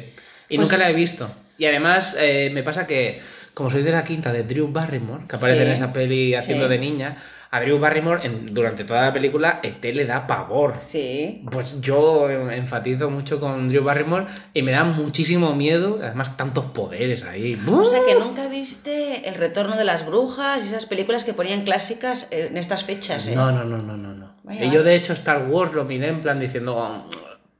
[0.50, 1.30] Y Pues- nunca la he visto.
[1.60, 3.22] Y además eh, me pasa que,
[3.54, 5.66] como soy de la quinta de Drew Barrymore, que aparece Sí.
[5.68, 6.72] en esta peli haciendo Sí.
[6.72, 7.18] de niña,
[7.54, 10.76] a Drew Barrymore en- durante toda la película ET le da pavor.
[10.82, 11.43] Sí.
[11.52, 17.24] Pues yo enfatizo mucho con Drew Barrymore y me da muchísimo miedo, además tantos poderes
[17.26, 17.62] ahí.
[17.70, 21.64] O sea que nunca viste El Retorno de las Brujas y esas películas que ponían
[21.64, 23.36] clásicas en estas fechas, ¿eh?
[23.36, 24.14] No, no, no, no, no.
[24.14, 24.32] no.
[24.43, 27.06] Vaya, y yo de hecho Star Wars lo miré en plan diciendo, "Oh,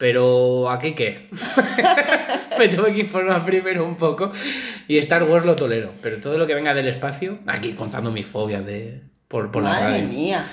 [0.02, 1.30] pero ¿aquí qué?
[2.58, 4.32] Me tuve que informar primero un poco
[4.88, 8.26] y Star Wars lo tolero, pero todo lo que venga del espacio, aquí contando mis
[8.26, 10.08] fobias de por, por la Madre radio.
[10.08, 10.45] mía.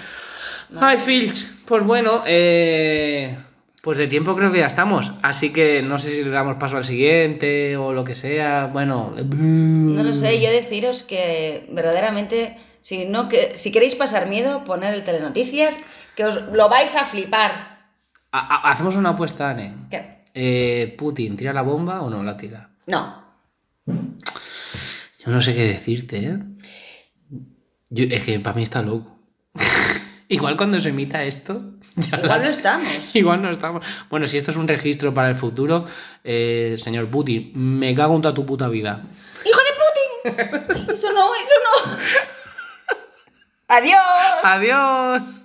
[0.78, 3.38] Ay, Filch, pues bueno, eh,
[3.80, 6.76] pues de tiempo creo que ya estamos, así que no sé si le damos paso
[6.76, 9.14] al siguiente o lo que sea, bueno...
[9.16, 14.92] No lo sé, yo deciros que verdaderamente, si, no, que, si queréis pasar miedo, poner
[14.92, 15.80] el telenoticias,
[16.16, 17.67] que os lo vais a flipar.
[18.32, 19.74] Ha- ha- Hacemos una apuesta, Anne.
[19.90, 20.18] ¿Qué?
[20.34, 22.70] Eh, ¿Putin tira la bomba o no la tira?
[22.86, 23.24] No.
[23.86, 26.38] Yo no sé qué decirte, ¿eh?
[27.90, 29.18] Yo- es que para mí está loco.
[30.28, 31.54] Igual cuando se emita esto.
[31.96, 33.14] ya Igual la- no estamos.
[33.16, 33.84] Igual no estamos.
[34.10, 35.86] Bueno, si esto es un registro para el futuro,
[36.22, 39.02] eh, señor Putin, me cago en toda tu puta vida.
[39.44, 40.34] ¡Hijo de
[40.74, 40.94] Putin!
[40.94, 41.98] Eso no, eso no.
[43.68, 43.98] Adiós.
[44.44, 45.40] ¡Adiós!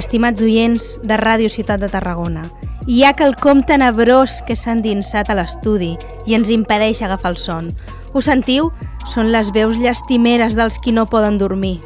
[0.00, 2.46] Estimats oients de Ràdio Ciutat de Tarragona,
[2.88, 5.90] hi ha quelcom tenebrós que s'ha endinsat a l'estudi
[6.24, 7.68] i ens impedeix agafar el son.
[8.14, 8.70] Ho sentiu?
[9.12, 11.82] Són les veus llastimeres dels qui no poden dormir.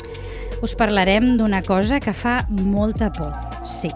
[0.62, 3.34] Us parlarem d'una cosa que fa molta por,
[3.66, 3.90] sí.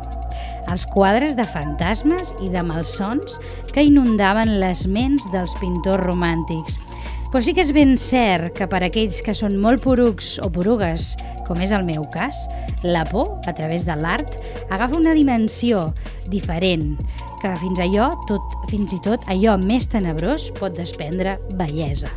[0.66, 3.38] Els quadres de fantasmes i de malsons
[3.70, 6.80] que inundaven les ments dels pintors romàntics.
[7.30, 11.12] Però sí que és ben cert que per aquells que són molt porucs o porugues,
[11.49, 12.44] com és el meu cas,
[12.84, 14.36] la por, a través de l'art,
[14.70, 15.88] agafa una dimensió
[16.28, 16.94] diferent,
[17.42, 22.12] que fins allò, tot, fins i tot allò més tenebrós pot desprendre bellesa.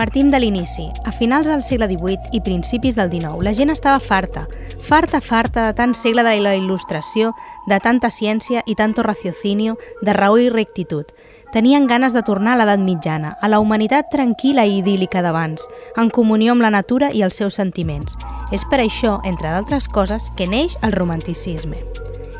[0.00, 0.86] Partim de l'inici.
[1.04, 4.46] A finals del segle XVIII i principis del XIX, la gent estava farta,
[4.80, 7.34] farta, farta de tant segle de la il·lustració,
[7.68, 11.04] de tanta ciència i tanto raciocinio, de raó i rectitud.
[11.52, 15.64] Tenien ganes de tornar a l'edat mitjana, a la humanitat tranquil·la i idíl·lica d'abans,
[15.98, 18.14] en comunió amb la natura i els seus sentiments.
[18.54, 21.82] És per això, entre d'altres coses, que neix el romanticisme.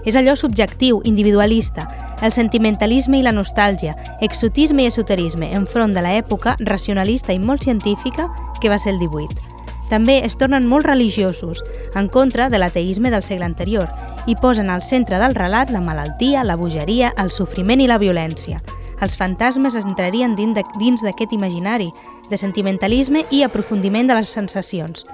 [0.06, 1.88] És allò subjectiu, individualista,
[2.22, 8.28] el sentimentalisme i la nostàlgia, exotisme i esoterisme enfront de l'època racionalista i molt científica
[8.60, 9.42] que va ser el 18.
[9.90, 11.64] També es tornen molt religiosos,
[11.98, 13.90] en contra de l'ateisme del segle anterior,
[14.30, 18.62] i posen al centre del relat la malaltia, la bogeria, el sofriment i la violència.
[19.00, 21.88] Els fantasmes entrarien dins d'aquest imaginari
[22.28, 25.06] de sentimentalisme i aprofundiment de les sensacions.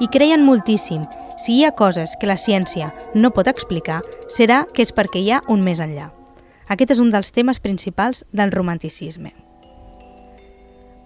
[0.00, 1.06] I creien moltíssim,
[1.38, 4.02] si hi ha coses que la ciència no pot explicar,
[4.34, 6.10] serà que és perquè hi ha un més enllà.
[6.68, 9.32] Aquest és un dels temes principals del romanticisme.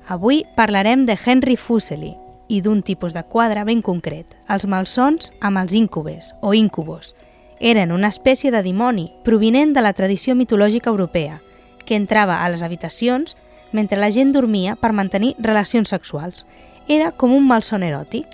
[0.09, 2.15] Avui parlarem de Henry Fuseli
[2.49, 7.15] i d'un tipus de quadre ben concret, els malsons amb els íncubes o íncubos.
[7.61, 11.41] Eren una espècie de dimoni provinent de la tradició mitològica europea,
[11.85, 13.37] que entrava a les habitacions
[13.73, 16.47] mentre la gent dormia per mantenir relacions sexuals.
[16.89, 18.27] Era com un malson eròtic.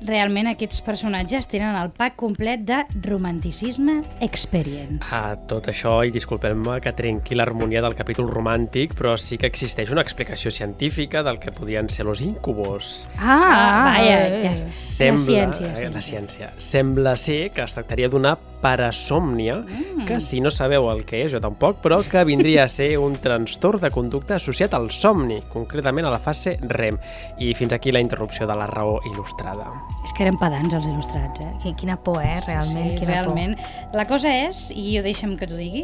[0.00, 5.10] Realment aquests personatges tenen el pack complet de romanticisme experience.
[5.14, 9.90] A tot això, i disculpem-me que trenqui l'harmonia del capítol romàntic, però sí que existeix
[9.92, 13.08] una explicació científica del que podien ser los incubos.
[13.18, 15.72] Ah, vaja, ja, Sembla, la ciència.
[15.86, 16.50] eh, la ciència.
[16.56, 20.04] Sembla ser que es tractaria d'una parasòmnia, Mm.
[20.06, 23.14] que si no sabeu el que és, jo tampoc, però que vindria a ser un
[23.16, 26.98] trastorn de conducta associat al somni, concretament a la fase REM.
[27.38, 29.70] I fins aquí la interrupció de la raó il·lustrada.
[30.02, 31.50] És que eren pedants els il·lustrats, eh?
[31.62, 32.38] Qui- Quina por, eh?
[32.46, 33.56] Realment, sí, quina realment.
[33.92, 35.82] La cosa és, i jo deixa'm que t'ho digui,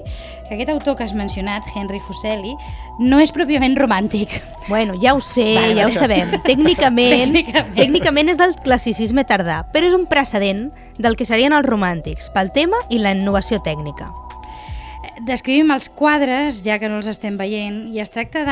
[0.49, 2.55] que aquest autor que has mencionat, Henry Fuseli,
[2.99, 4.41] no és pròpiament romàntic.
[4.41, 4.69] por.
[4.69, 5.99] Bueno, ja ho sé, Vale, ja ho vale.
[6.01, 6.31] sabem.
[6.43, 7.75] Tècnicament, Tècnicament.
[7.77, 12.51] tècnicament és del classicisme tardà, però és un precedent del que serien els romàntics, pel
[12.53, 14.09] tema i la innovació tècnica.
[15.27, 18.43] Descrivim els quadres, ja que no els estem veient, i es tracta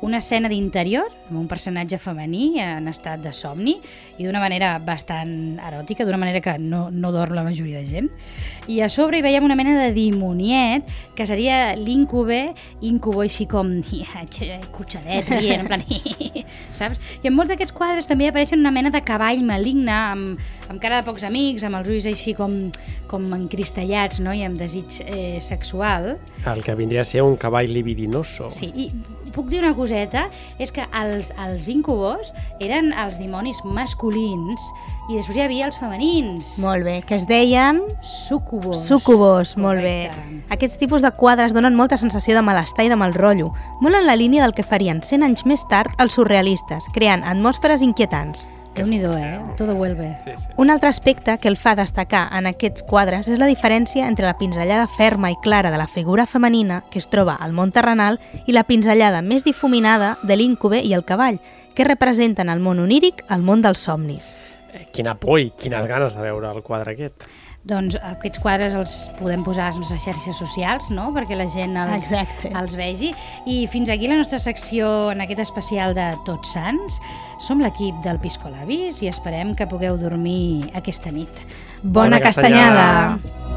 [0.00, 3.78] d'una escena d'interior, amb un personatge femení en estat de somni,
[4.18, 8.10] i d'una manera bastant eròtica, d'una manera que no, no dorm la majoria de gent.
[8.68, 13.78] I a sobre hi veiem una mena de dimoniet, que seria l'íncube, íncubo així com
[14.76, 15.84] cotxadet, rient, en plan...
[16.78, 17.00] saps?
[17.22, 20.38] I en molts d'aquests quadres també apareixen una mena de cavall maligne, amb,
[20.68, 22.54] amb cara de pocs amics, amb els ulls així com,
[23.10, 24.34] com encristal·lats, no?
[24.36, 26.14] i amb desig eh, sexual.
[26.46, 28.52] El que vindria a ser un cavall libidinoso.
[28.54, 28.88] Sí, i
[29.34, 32.32] puc dir una coseta, és que els, els incubos
[32.64, 34.68] eren els dimonis masculins
[35.08, 36.50] i després hi havia els femenins.
[36.60, 37.80] Molt bé, que es deien...
[38.04, 38.82] Sucubos.
[38.84, 40.10] Sucubos, molt bé.
[40.12, 40.42] Correcte.
[40.58, 44.06] Aquests tipus de quadres donen molta sensació de malestar i de mal rotllo, molt en
[44.08, 48.48] la línia del que farien 100 anys més tard els surrealistes, creant atmosferes inquietants.
[48.78, 49.40] Déu-n'hi-do, eh?
[49.58, 50.16] Todo vuelve.
[50.24, 50.46] Sí, sí.
[50.56, 54.36] Un altre aspecte que el fa destacar en aquests quadres és la diferència entre la
[54.38, 58.54] pinzellada ferma i clara de la figura femenina que es troba al món terrenal i
[58.54, 61.40] la pinzellada més difuminada de l'íncube i el cavall,
[61.74, 64.36] que representen el món oníric, el món dels somnis.
[64.72, 67.26] Eh, Quina por i quines ganes de veure el quadre aquest.
[67.66, 71.74] Doncs aquests quadres els podem posar a les nostres xarxes socials, no?, perquè la gent
[71.76, 72.52] els, Exacte.
[72.54, 73.10] els vegi.
[73.50, 77.00] I fins aquí la nostra secció en aquest especial de Tots Sants.
[77.44, 81.44] Som l'equip del Piscolabis i esperem que pugueu dormir aquesta nit.
[81.82, 83.18] Bona, Bona castanyada!
[83.18, 83.48] castanyada!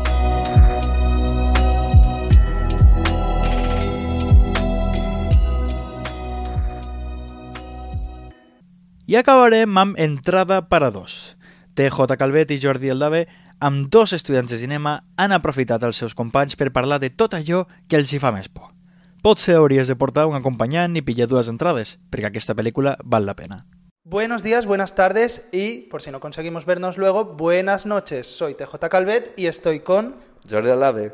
[9.11, 11.35] I acabarem amb Entrada per a dos.
[11.75, 13.25] TJ Calvet i Jordi Eldave,
[13.61, 17.67] amb dos estudiants de cinema, han aprofitat els seus companys per parlar de tot allò
[17.87, 18.73] que els hi fa més por.
[19.21, 23.35] Potser hauries de portar un acompanyant i pillar dues entrades, perquè aquesta pel·lícula val la
[23.37, 23.67] pena.
[24.03, 28.25] Buenos días, buenas tardes y, por si no conseguimos vernos luego, buenas noches.
[28.25, 30.15] Soy TJ Calvet y estoy con...
[30.49, 31.13] Jordi Alave,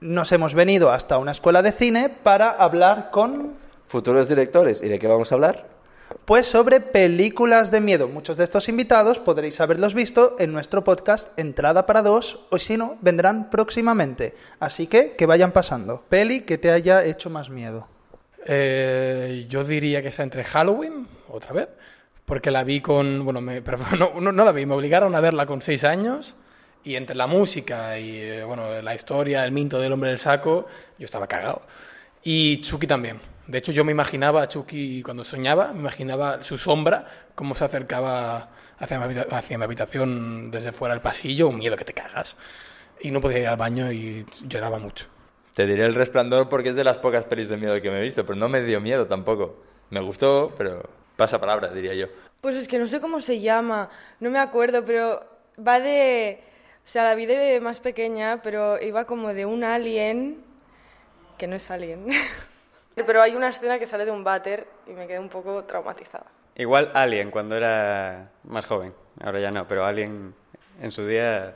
[0.00, 3.56] Nos hemos venido hasta una escuela de cine para hablar con...
[3.88, 4.84] futuros directores.
[4.84, 5.79] ¿Y de qué vamos a hablar?
[6.24, 8.08] Pues sobre películas de miedo.
[8.08, 12.76] Muchos de estos invitados podréis haberlos visto en nuestro podcast Entrada para dos o si
[12.76, 14.34] no, vendrán próximamente.
[14.58, 16.04] Así que que vayan pasando.
[16.08, 17.88] Peli que te haya hecho más miedo.
[18.46, 21.68] Eh, yo diría que está entre Halloween, otra vez,
[22.24, 23.78] porque la vi con, bueno, me, pero
[24.20, 26.36] no, la vi, me obligaron a verla con seis años
[26.82, 30.66] y entre la música y, eh, bueno, la historia, el minto del hombre del saco,
[30.98, 31.62] yo estaba cagado.
[32.22, 33.20] Y Chucky también,
[33.50, 37.64] De hecho, yo me imaginaba a Chucky cuando soñaba, me imaginaba su sombra, cómo se
[37.64, 41.92] acercaba hacia mi, habita- hacia mi habitación desde fuera del pasillo, un miedo que te
[41.92, 42.36] cagas.
[43.00, 45.06] Y no podía ir al baño y lloraba mucho.
[45.54, 48.02] Te diré El Resplandor porque es de las pocas pelis de miedo que me he
[48.02, 49.64] visto, pero no me dio miedo tampoco.
[49.90, 52.06] Me gustó, pero pasa palabra, diría yo.
[52.40, 53.90] Pues es que no sé cómo se llama,
[54.20, 55.24] no me acuerdo, pero
[55.58, 56.40] va de...
[56.86, 60.44] O sea, la vi de más pequeña, pero iba como de un alien,
[61.36, 62.06] que no es alien.
[63.04, 66.26] pero hay una escena que sale de un váter y me quedé un poco traumatizada.
[66.56, 68.92] Igual Alien cuando era más joven,
[69.22, 70.34] ahora ya no, pero Alien
[70.80, 71.54] en su día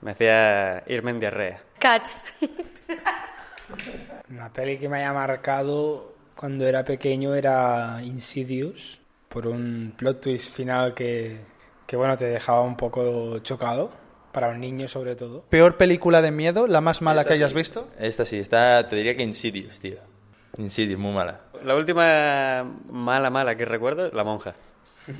[0.00, 1.62] me hacía irme en diarrea.
[1.78, 2.32] Cats.
[4.30, 10.52] Una peli que me haya marcado cuando era pequeño era Insidious, por un plot twist
[10.52, 11.38] final que,
[11.86, 13.90] que bueno, te dejaba un poco chocado,
[14.32, 15.42] para un niño sobre todo.
[15.48, 16.66] ¿Peor película de miedo?
[16.66, 17.56] ¿La más mala que hayas sí.
[17.56, 17.88] visto?
[17.98, 19.98] Esta sí, está, te diría que Insidious, tío.
[20.56, 21.40] Insidious, muy mala.
[21.62, 24.54] La última mala, mala que recuerdo, La Monja.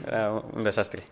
[0.06, 1.04] Era un desastre.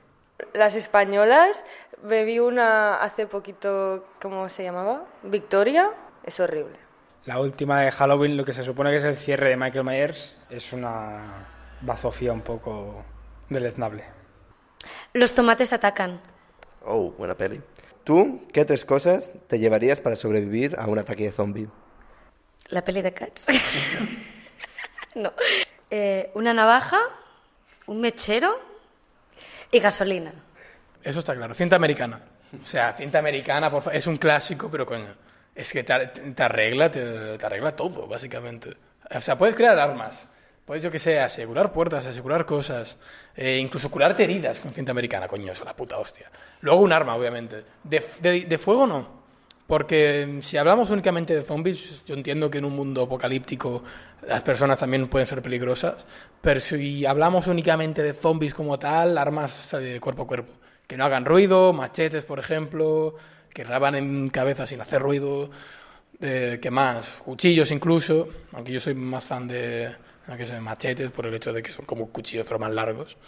[0.55, 1.65] Las españolas,
[2.03, 5.05] me vi una hace poquito, ¿cómo se llamaba?
[5.23, 5.91] Victoria,
[6.25, 6.77] es horrible.
[7.27, 10.37] La última de Halloween, lo que se supone que es el cierre de Michael Myers,
[10.49, 11.47] es una
[11.83, 13.05] bazofía un poco
[13.49, 14.05] deleznable.
[15.13, 16.21] Los tomates atacan.
[16.85, 17.61] Oh, buena peli.
[18.05, 21.69] ¿Tú qué tres cosas te llevarías para sobrevivir a un ataque de zombie?
[22.71, 23.45] La peli de Cats.
[25.15, 25.33] no.
[25.91, 26.99] Eh, una navaja,
[27.87, 28.59] un mechero
[29.71, 30.33] y gasolina.
[31.03, 31.55] Eso está claro.
[31.55, 32.21] Cinta americana.
[32.63, 35.15] O sea, cinta americana, por es un clásico, pero coño,
[35.55, 38.75] es que te, ar- te arregla, te, arregla todo, básicamente.
[39.15, 40.27] O sea, puedes crear armas,
[40.65, 42.97] puedes, yo que sé, asegurar puertas, asegurar cosas,
[43.37, 46.31] eh, incluso curarte heridas con cinta americana, coño, eso es la puta hostia.
[46.63, 47.65] Luego un arma, obviamente.
[47.85, 49.18] De, de- de fuego no,
[49.69, 53.85] porque si hablamos únicamente de zombies, yo entiendo que en un mundo apocalíptico
[54.27, 56.07] las personas también pueden ser peligrosas,
[56.41, 60.55] pero si hablamos únicamente de zombies como tal, armas de cuerpo a cuerpo,
[60.87, 63.17] que no hagan ruido, machetes, por ejemplo,
[63.53, 65.51] que raban en cabeza sin hacer ruido,
[66.19, 67.21] eh, ¿qué más?
[67.23, 69.95] Cuchillos incluso, aunque yo soy más fan de
[70.63, 73.19] machetes por el hecho de que son como cuchillos pero más largos.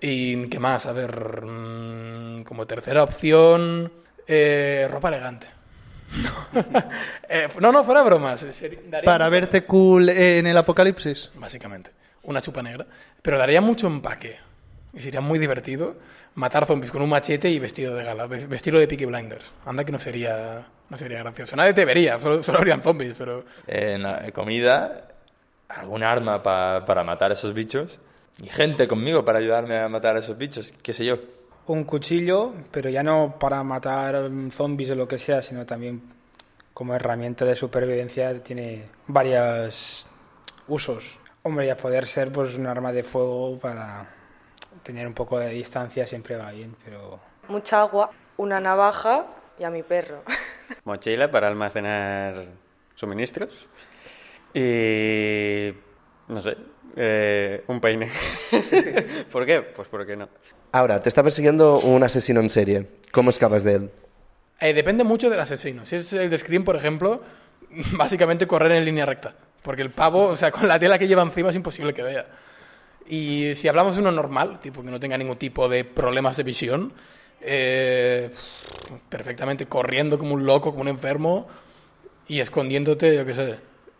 [0.00, 0.86] ¿Y qué más?
[0.86, 3.92] A ver, mm, como tercera opción,
[4.28, 5.55] eh, ropa elegante.
[7.28, 8.44] Eh, no, no, fuera bromas.
[8.60, 11.30] daría Para mucho- verte cool en el apocalipsis.
[11.34, 11.90] Básicamente.
[12.22, 12.86] Una chupa negra.
[13.22, 14.36] Pero daría mucho empaque.
[14.94, 15.96] Y sería muy divertido
[16.36, 18.26] matar zombies con un machete y vestido de gala.
[18.26, 19.52] ve- Vestido de Peaky Blinders.
[19.64, 21.56] Anda que no sería, no sería gracioso.
[21.56, 23.44] Nadie te vería, solo, solo habrían zombies, pero...
[23.66, 25.08] La comida,
[25.68, 27.98] algún arma pa- para matar a esos bichos.
[28.42, 31.18] Y gente conmigo para ayudarme a matar a esos bichos, qué sé yo.
[31.66, 36.02] Un cuchillo, pero ya no para matar zombies o lo que sea, sino también
[36.72, 40.06] como herramienta de supervivencia tiene varios
[40.68, 41.18] usos.
[41.42, 44.08] Hombre, y a poder ser pues un arma de fuego para
[44.82, 49.26] tener un poco de distancia siempre va bien, pero Mucha agua, una navaja
[49.58, 50.22] y a mi perro.
[50.84, 52.46] Mochila para almacenar
[52.94, 53.68] suministros.
[54.52, 55.72] Y...
[56.28, 56.56] no sé,
[56.96, 58.10] eh, un peine.
[59.32, 59.62] ¿Por qué?
[59.62, 60.28] Pues porque no.
[60.76, 62.86] Ahora, te está persiguiendo un asesino en serie.
[63.10, 63.90] ¿Cómo escapas de él?
[64.60, 65.86] Eh, depende mucho del asesino.
[65.86, 67.22] Si es el de Scream, por ejemplo,
[67.92, 69.34] básicamente correr en línea recta.
[69.62, 72.26] Porque el pavo, o sea, con la tela que lleva encima es imposible que vea.
[73.08, 76.42] Y si hablamos de uno normal, tipo que no tenga ningún tipo de problemas de
[76.42, 76.92] visión,
[77.40, 78.28] eh,
[79.08, 81.46] perfectamente corriendo como un loco, como un enfermo
[82.28, 83.54] y escondiéndote, yo qué sé,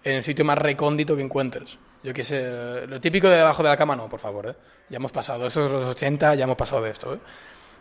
[0.05, 1.79] en el sitio más recóndito que encuentres.
[2.07, 4.55] Yo qué sé, lo típico de debajo de la cama, no, por favor, ¿eh?
[4.89, 7.19] Ya hemos pasado, esos los 80, ya hemos pasado de esto, ¿eh?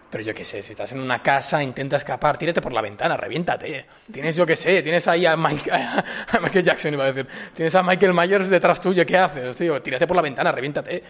[0.10, 3.16] Pero yo qué sé, si estás en una casa, intenta escapar, tírate por la ventana,
[3.18, 3.86] reviéntate.
[4.12, 7.28] Tienes, yo qué sé, tienes ahí a, Mike- a Michael Jackson, iba a decir.
[7.54, 9.80] Tienes a Michael Myers detrás tuyo, ¿qué haces, tío?
[9.80, 11.04] Tírate por la ventana, reviéntate.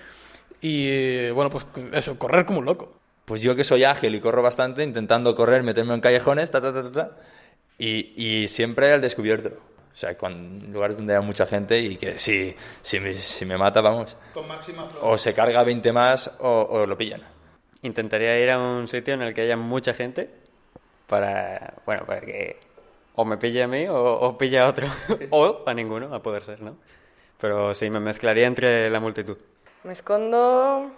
[0.62, 2.98] Y, bueno, pues eso, correr como un loco.
[3.24, 6.74] Pues yo que soy ágil y corro bastante, intentando correr, meterme en callejones, ta, ta,
[6.74, 7.12] ta, ta,
[7.78, 8.14] y,
[8.44, 9.52] y siempre al descubierto.
[9.96, 13.46] O sea, cuando, en lugares donde hay mucha gente y que si, si, me, si
[13.46, 14.18] me mata, vamos.
[14.34, 17.22] Con máxima O se carga 20 más o, o lo pillan.
[17.82, 20.30] Intentaría ir a un sitio en el que haya mucha gente
[21.08, 22.60] para, bueno, para que
[23.16, 24.88] o me pille a mí o, o pille a otro.
[25.30, 26.76] o a ninguno, a poder ser, ¿no?
[27.40, 29.38] Pero sí, me mezclaría entre la multitud.
[29.86, 30.92] Me escondo,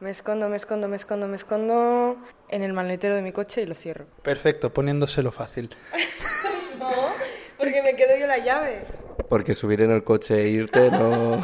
[0.00, 2.16] me escondo, me escondo, me escondo, me escondo
[2.48, 4.06] en el maletero de mi coche y lo cierro.
[4.22, 5.70] Perfecto, poniéndoselo fácil.
[6.78, 6.90] No,
[7.76, 8.84] porque me quedo yo la llave.
[9.28, 11.42] Porque subir en el coche e irte no...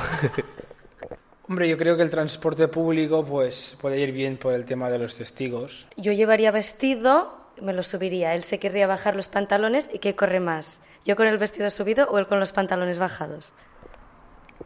[1.49, 4.99] Hombre, yo creo que el transporte público pues puede ir bien por el tema de
[4.99, 5.89] los testigos.
[5.97, 8.35] Yo llevaría vestido, me lo subiría.
[8.35, 10.81] Él se querría bajar los pantalones y ¿qué corre más?
[11.05, 13.53] ¿Yo con el vestido subido o él con los pantalones bajados?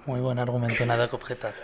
[0.04, 1.54] Muy buen argumento, nada que objetar.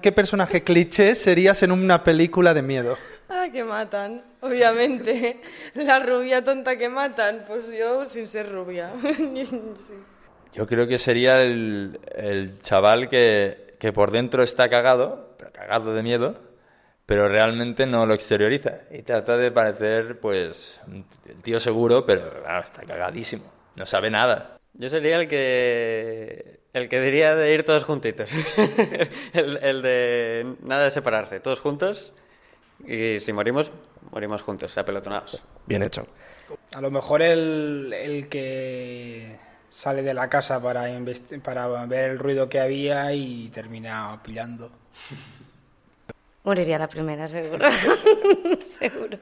[0.00, 2.96] ¿Qué personaje cliché serías en una película de miedo?
[3.30, 5.40] A la que matan, obviamente.
[5.74, 8.92] La rubia tonta que matan, pues yo sin ser rubia.
[9.02, 9.94] Sí.
[10.52, 15.94] Yo creo que sería el, el chaval que, que por dentro está cagado, pero cagado
[15.94, 16.40] de miedo,
[17.06, 20.80] pero realmente no lo exterioriza y trata de parecer, pues,
[21.28, 23.44] el tío seguro, pero claro, está cagadísimo,
[23.76, 24.58] no sabe nada.
[24.74, 28.30] Yo sería el que el que diría de ir todos juntitos.
[29.32, 32.12] el, el de nada de separarse, todos juntos.
[32.86, 33.70] Y si morimos,
[34.10, 35.42] morimos juntos, apelotonados.
[35.66, 36.06] Bien hecho.
[36.74, 42.18] A lo mejor el, el que sale de la casa para, investi- para ver el
[42.18, 44.70] ruido que había y termina pillando.
[46.42, 47.66] Moriría la primera, seguro.
[48.60, 49.18] seguro.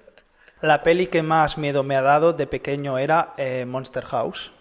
[0.61, 4.53] La peli que más miedo me ha dado de pequeño era eh, Monster House.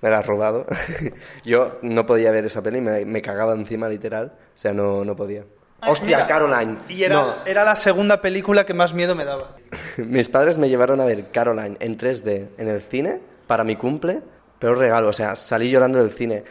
[0.00, 0.66] Me la has robado.
[1.44, 4.32] Yo no podía ver esa peli, me, me cagaba encima, literal.
[4.54, 5.44] O sea, no, no podía.
[5.86, 6.78] Hostia, Mira, Caroline.
[6.88, 9.56] Y era, No, era la segunda película que más miedo me daba.
[9.98, 14.22] mis padres me llevaron a ver Caroline en 3D en el cine para mi cumple.
[14.58, 16.44] Peor regalo, o sea, salí llorando del cine.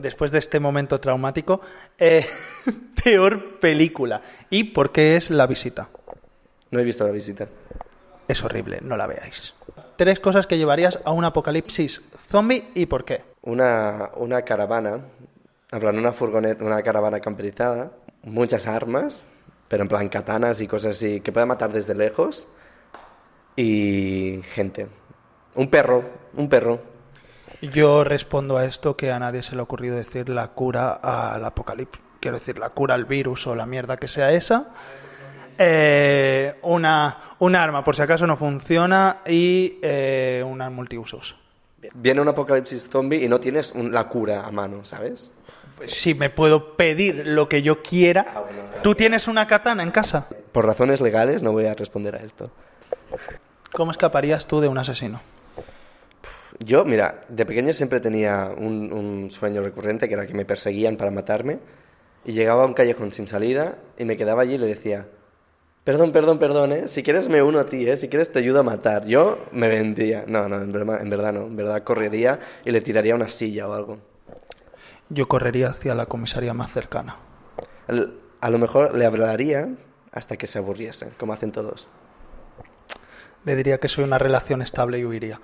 [0.00, 1.60] Después de este momento traumático,
[1.98, 2.24] eh,
[3.04, 4.22] peor película.
[4.50, 5.88] ¿Y por qué es La Visita?
[6.70, 7.48] No he visto la visita.
[8.26, 9.54] Es horrible, no la veáis.
[9.96, 13.22] Tres cosas que llevarías a un apocalipsis zombie y por qué.
[13.42, 15.00] Una, una caravana,
[15.70, 17.90] plan una furgoneta, una caravana camperizada,
[18.22, 19.24] muchas armas,
[19.68, 22.48] pero en plan katanas y cosas así, que pueda matar desde lejos,
[23.56, 24.86] y gente.
[25.54, 26.04] Un perro,
[26.34, 26.80] un perro.
[27.60, 31.44] Yo respondo a esto que a nadie se le ha ocurrido decir la cura al
[31.44, 32.00] apocalipsis.
[32.20, 34.68] Quiero decir, la cura al virus o la mierda que sea esa.
[35.58, 41.36] Eh, una, un arma, por si acaso no funciona, y eh, una multiusos.
[41.94, 45.30] Viene un apocalipsis zombie y no tienes un- la cura a mano, ¿sabes?
[45.86, 48.44] Si me puedo pedir lo que yo quiera.
[48.82, 50.28] ¿Tú tienes una katana en casa?
[50.52, 52.50] Por razones legales no voy a responder a esto.
[53.72, 55.20] ¿Cómo escaparías tú de un asesino?
[56.58, 60.96] Yo, mira, de pequeño siempre tenía un, un sueño recurrente que era que me perseguían
[60.96, 61.58] para matarme
[62.24, 65.06] y llegaba a un callejón sin salida y me quedaba allí y le decía,
[65.84, 66.88] perdón, perdón, perdón, ¿eh?
[66.88, 67.96] si quieres me uno a ti, ¿eh?
[67.96, 69.06] si quieres te ayudo a matar.
[69.06, 72.80] Yo me vendía, no, no, en verdad, en verdad no, en verdad correría y le
[72.80, 73.98] tiraría una silla o algo.
[75.10, 77.16] Yo correría hacia la comisaría más cercana.
[78.40, 79.68] A lo mejor le hablaría
[80.12, 81.88] hasta que se aburriese, como hacen todos.
[83.44, 85.40] Le diría que soy una relación estable y huiría.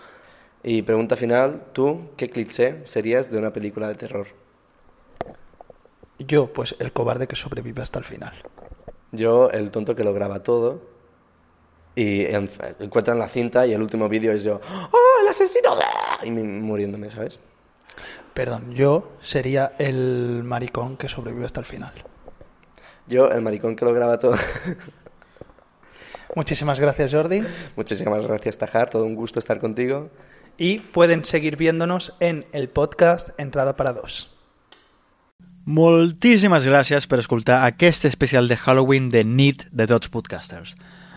[0.62, 4.26] Y pregunta final, ¿tú qué cliché serías de una película de terror?
[6.18, 8.32] Yo, pues el cobarde que sobrevive hasta el final.
[9.12, 10.82] Yo, el tonto que lo graba todo
[11.94, 12.50] y en-
[12.80, 14.60] encuentran la cinta y el último vídeo es yo,
[14.92, 15.76] ¡oh, el asesino!
[16.24, 17.38] Y muriéndome, ¿sabes?
[18.34, 21.92] Perdón, yo sería el maricón que sobrevive hasta el final.
[23.06, 24.36] Yo, el maricón que lo graba todo.
[26.34, 27.44] Muchísimas gracias, Jordi.
[27.76, 30.10] Muchísimas gracias, Tajar, todo un gusto estar contigo.
[30.58, 34.30] Y pueden seguir viéndonos en el podcast Entrada para dos.
[35.64, 40.74] Moltíssimes gràcies per escoltar aquest especial de Halloween de nit de tots podcasters.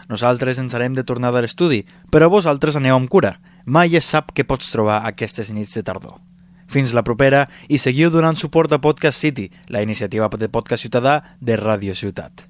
[0.08, 1.82] Nosaltres ens harem de tornada a l'estudi,
[2.14, 3.34] però vosaltres aneu amb cura.
[3.66, 6.22] Mai es sap què pots trobar aquestes nits de tardor.
[6.68, 11.38] Fins la propera i seguiu donant suport a Podcast City, la iniciativa de podcast ciutadà
[11.40, 12.48] de Ràdio Ciutat.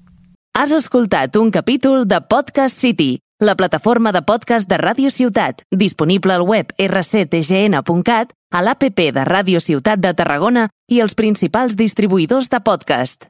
[0.58, 6.34] Has escoltat un capítol de Podcast City, la plataforma de podcast de Ràdio Ciutat, disponible
[6.34, 12.58] al web rctgn.cat, a l'APP de Ràdio Ciutat de Tarragona i els principals distribuïdors de
[12.58, 13.28] podcast.